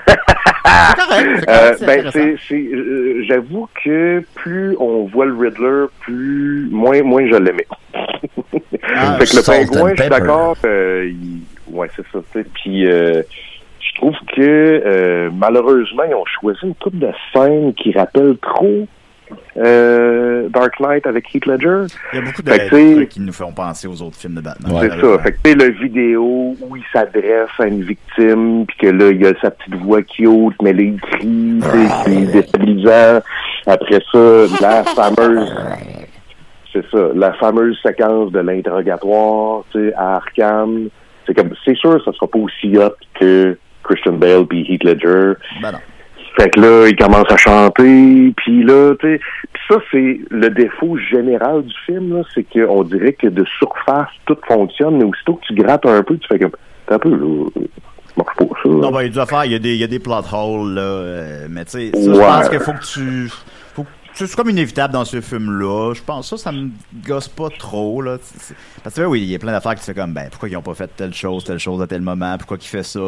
[0.07, 1.29] Correct.
[1.39, 2.11] c'est correct, Euh, ben, intéressant.
[2.11, 7.67] c'est, c'est, euh, j'avoue que plus on voit le Riddler, plus moins, moins je l'aimais.
[7.93, 10.57] Ah, fait que le pingouin, je suis d'accord.
[10.65, 11.41] euh, il-
[11.73, 12.19] ouais, c'est ça.
[12.33, 12.45] tu sais.
[12.55, 13.21] Puis, euh,
[13.79, 14.41] je trouve que
[14.85, 18.87] euh, malheureusement, ils ont choisi une coupe de scènes qui rappellent trop
[19.57, 21.85] euh, Dark Knight avec Heath Ledger.
[22.13, 24.71] Il y a beaucoup de, trucs qui nous font penser aux autres films de Batman.
[24.71, 24.89] Ouais.
[24.89, 25.19] C'est ça.
[25.19, 29.25] Fait que le vidéo où il s'adresse à une victime, puis que là, il y
[29.25, 33.21] a sa petite voix cute, mais là, il crie, tu sais, c'est déstabilisant.
[33.65, 35.55] Après ça, la fameuse...
[36.73, 40.89] C'est ça, la fameuse séquence de l'interrogatoire, tu sais, à Arkham.
[41.25, 45.33] C'est comme, c'est sûr, ça sera pas aussi hot que Christian Bale puis Heath Ledger.
[45.61, 45.77] Ben non.
[46.37, 49.21] Fait que là, il commence à chanter, puis là, tu sais,
[49.53, 54.09] puis ça, c'est le défaut général du film, là, c'est qu'on dirait que de surface,
[54.25, 56.51] tout fonctionne, mais aussitôt que tu grattes un peu, tu fais comme,
[56.87, 58.69] t'as un peu, là, ça marche pas, ça.
[58.69, 59.99] Non, ben, il y a des affaires, il y a des, il y a des
[59.99, 62.19] plot holes, là, euh, mais tu sais, ça, je Ouais.
[62.25, 63.29] pense qu'il faut que tu,
[63.73, 65.93] faut c'est comme inévitable dans ce film-là.
[65.93, 66.69] Je pense ça, ça me
[67.05, 68.17] gosse pas trop, là.
[68.83, 70.55] Parce que oui, il y a plein d'affaires qui se font comme, ben, pourquoi ils
[70.57, 72.99] ont pas fait telle chose, telle chose à tel moment, pourquoi qu'ils fait ça?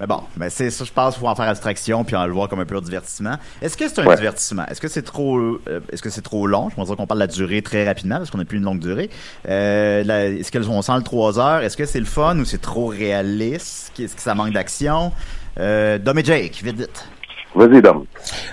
[0.00, 2.32] Mais bon, ben, c'est ça, je pense qu'il faut en faire abstraction puis en le
[2.32, 3.36] voir comme un pur divertissement.
[3.60, 4.16] Est-ce que c'est un Ouais.
[4.16, 4.64] divertissement?
[4.66, 5.60] Est-ce que c'est trop, euh,
[5.92, 6.70] est-ce que c'est trop long?
[6.70, 8.64] Je pense dire qu'on parle de la durée très rapidement parce qu'on n'a plus une
[8.64, 9.10] longue durée.
[9.48, 11.60] Euh, la- est-ce qu'on sent le 3 heures?
[11.62, 13.92] Est-ce que c'est le fun ou c'est trop réaliste?
[13.98, 15.12] Est-ce que ça manque d'action?
[15.60, 17.06] Euh, Dom et Jake, vite, vite.
[17.54, 18.06] Vas-y, Dom.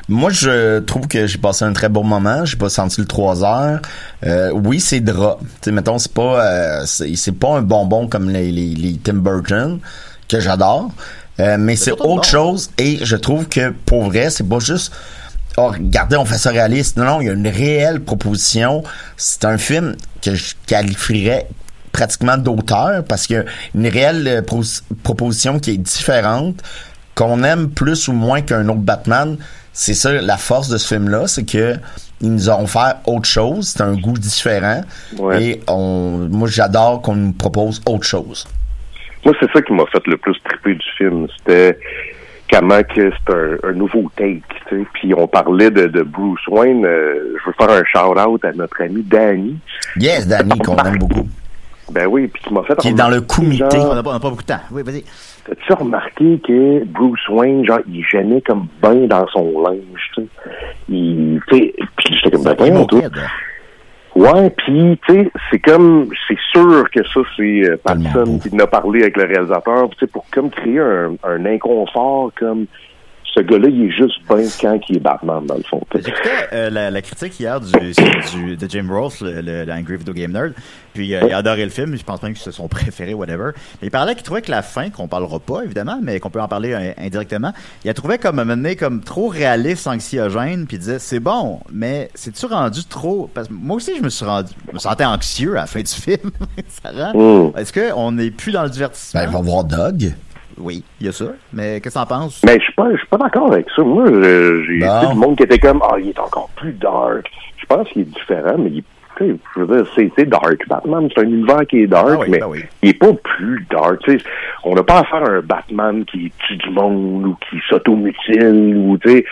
[0.10, 2.44] Moi, je trouve que j'ai passé un très bon moment.
[2.44, 3.80] J'ai pas senti le 3 heures.
[4.26, 5.40] Euh, oui, c'est drap.
[5.40, 8.98] Tu sais, mettons, c'est pas, euh, c'est, c'est pas un bonbon comme les, les, les
[8.98, 9.80] Tim Burton,
[10.28, 10.92] que j'adore.
[11.40, 12.70] Euh, mais c'est autre chose.
[12.78, 14.92] Et je trouve que, pour vrai, c'est pas juste,
[15.58, 16.98] oh, regardez, on fait ça réaliste.
[16.98, 18.84] Non, non, il y a une réelle proposition.
[19.18, 21.48] C'est un film que je qualifierais
[21.92, 24.64] pratiquement d'auteur parce qu'il y a une réelle euh, pro-
[25.04, 26.56] proposition qui est différente
[27.16, 29.38] qu'on aime plus ou moins qu'un autre Batman,
[29.74, 31.76] c'est ça la force de ce film-là, c'est que
[32.22, 34.82] ils nous ont fait autre chose, c'est un goût différent,
[35.18, 35.44] Ouais.
[35.44, 38.46] et on, moi j'adore qu'on nous propose autre chose.
[39.26, 41.28] Moi, c'est ça qui m'a fait le plus triper du film.
[41.38, 41.78] C'était
[42.52, 44.86] comment que c'est un, un nouveau take, tu sais.
[44.94, 46.86] Puis on parlait de, de Bruce Wayne.
[46.86, 49.58] euh, je veux faire un shout-out à notre ami Danny.
[49.98, 51.28] Yes, Danny, qu'on aime beaucoup.
[51.92, 53.58] Ben oui, puis qui m'a fait Qui est dans le comité.
[53.70, 54.60] genre, On n'a pas, beaucoup de temps.
[54.72, 55.04] Oui, vas-y.
[55.46, 59.80] T'as-tu remarqué que Bruce Wayne, genre, il gênait comme ben dans son linge,
[60.14, 60.28] tu sais?
[60.88, 63.02] Il, tu sais, puis j'étais comme, ben, voyons, Emo toi.
[63.02, 63.12] Kid.
[64.20, 68.38] Ouais, puis tu sais, c'est comme, c'est sûr que ça, c'est euh, beau.
[68.40, 72.32] qui en a parlé avec le réalisateur, tu sais, pour comme créer un, un inconfort,
[72.38, 72.66] comme,
[73.34, 75.82] ce gars-là, il est juste ben quand il est Batman, dans le fond.
[75.92, 76.04] tu sais.
[76.06, 77.72] J'écoutais euh, la, la critique hier du,
[78.34, 80.54] du- de Jim Ross, le, le, le Angry Video Game Nerd.
[80.94, 81.96] Puis euh, il a adoré le film.
[81.96, 83.52] Je pense même que c'est son préféré, whatever.
[83.82, 86.42] Mais il parlait qu'il trouvait que la fin, qu'on parlera pas évidemment, mais qu'on peut
[86.42, 87.54] en parler euh, indirectement,
[87.84, 90.66] il a trouvé comme à un moment donné comme trop réaliste, anxiogène.
[90.68, 94.10] Puis il disait c'est bon, mais c'est-tu rendu trop Parce que moi aussi je me
[94.10, 96.32] suis rendu, je me sentais anxieux à la fin du film.
[96.84, 97.50] Ça rend.
[97.50, 97.58] Mm.
[97.58, 99.22] Est-ce qu'on n'est plus dans le divertissement?
[99.22, 100.14] Ben, il va voir Doug.
[100.60, 101.26] Oui, il y a ça.
[101.54, 102.42] Mais qu'est-ce que t'en penses?
[102.46, 103.82] Mais je suis pas, pas d'accord avec ça.
[103.82, 105.10] Moi, j'ai Bon.
[105.14, 107.26] du monde qui était comme, ah, il est encore plus dark.
[107.58, 108.84] Je pense qu'il est différent, mais il,
[109.18, 110.68] tu sais, je veux dire, c'est dark.
[110.68, 112.64] Batman, c'est un univers qui est dark, Ah oui, mais ben oui.
[112.84, 114.00] il est pas plus dark.
[114.64, 118.98] On n'a pas à faire un Batman qui tue du monde ou qui s'automutile ou,
[118.98, 119.26] tu sais,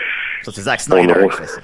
[0.44, 1.62] Ça c'est Zack Snyder On- qui fait ça.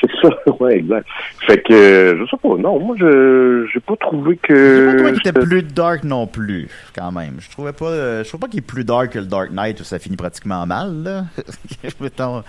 [0.00, 0.28] C'est ça,
[0.60, 1.06] ouais, exact.
[1.46, 4.86] Fait que, euh, je sais pas, non, moi, je j'ai pas trouvé Je que...
[4.86, 7.34] pas trouvé qu'il était c'était- plus dark non plus, quand même.
[7.38, 9.80] Je trouvais pas, euh, je trouve pas qu'il est plus dark que le Dark Knight
[9.80, 11.24] où ça finit pratiquement mal, là.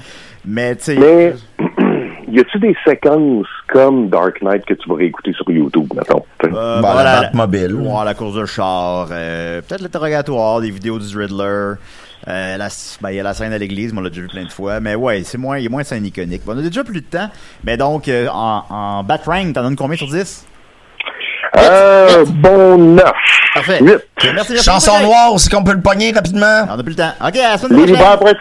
[0.45, 0.97] Mais, tu sais.
[0.97, 1.33] Mais,
[2.29, 6.23] y a-tu des séquences comme Dark Knight que tu vas réécouter sur YouTube, mettons?
[6.45, 7.75] Euh, Bah, voilà, la Batmobile.
[7.75, 9.07] Ouais, la course de char.
[9.11, 11.73] euh, Peut-être l'interrogatoire, des vidéos du Riddler.
[12.27, 12.67] Euh, la-
[13.01, 14.51] ben, il y a la scène à l'église, mais on l'a déjà vu plein de
[14.51, 14.79] fois.
[14.79, 16.43] Mais ouais, c'est moins, il y a moins de scène iconique.
[16.45, 17.29] Bon, on a déjà plus de temps.
[17.63, 20.45] Mais donc, euh, en, en bat rank, t'en donnes combien sur 10?
[21.57, 23.11] Euh, bon neuf.
[23.53, 23.79] Parfait.
[23.81, 23.95] Huit.
[23.95, 24.63] Ok, Merci, merci.
[24.63, 26.65] Chanson noire, c'est qu'on peut le pogner rapidement?
[26.69, 27.11] On a plus le temps.
[27.19, 28.05] Ok, à la semaine Les prochaine.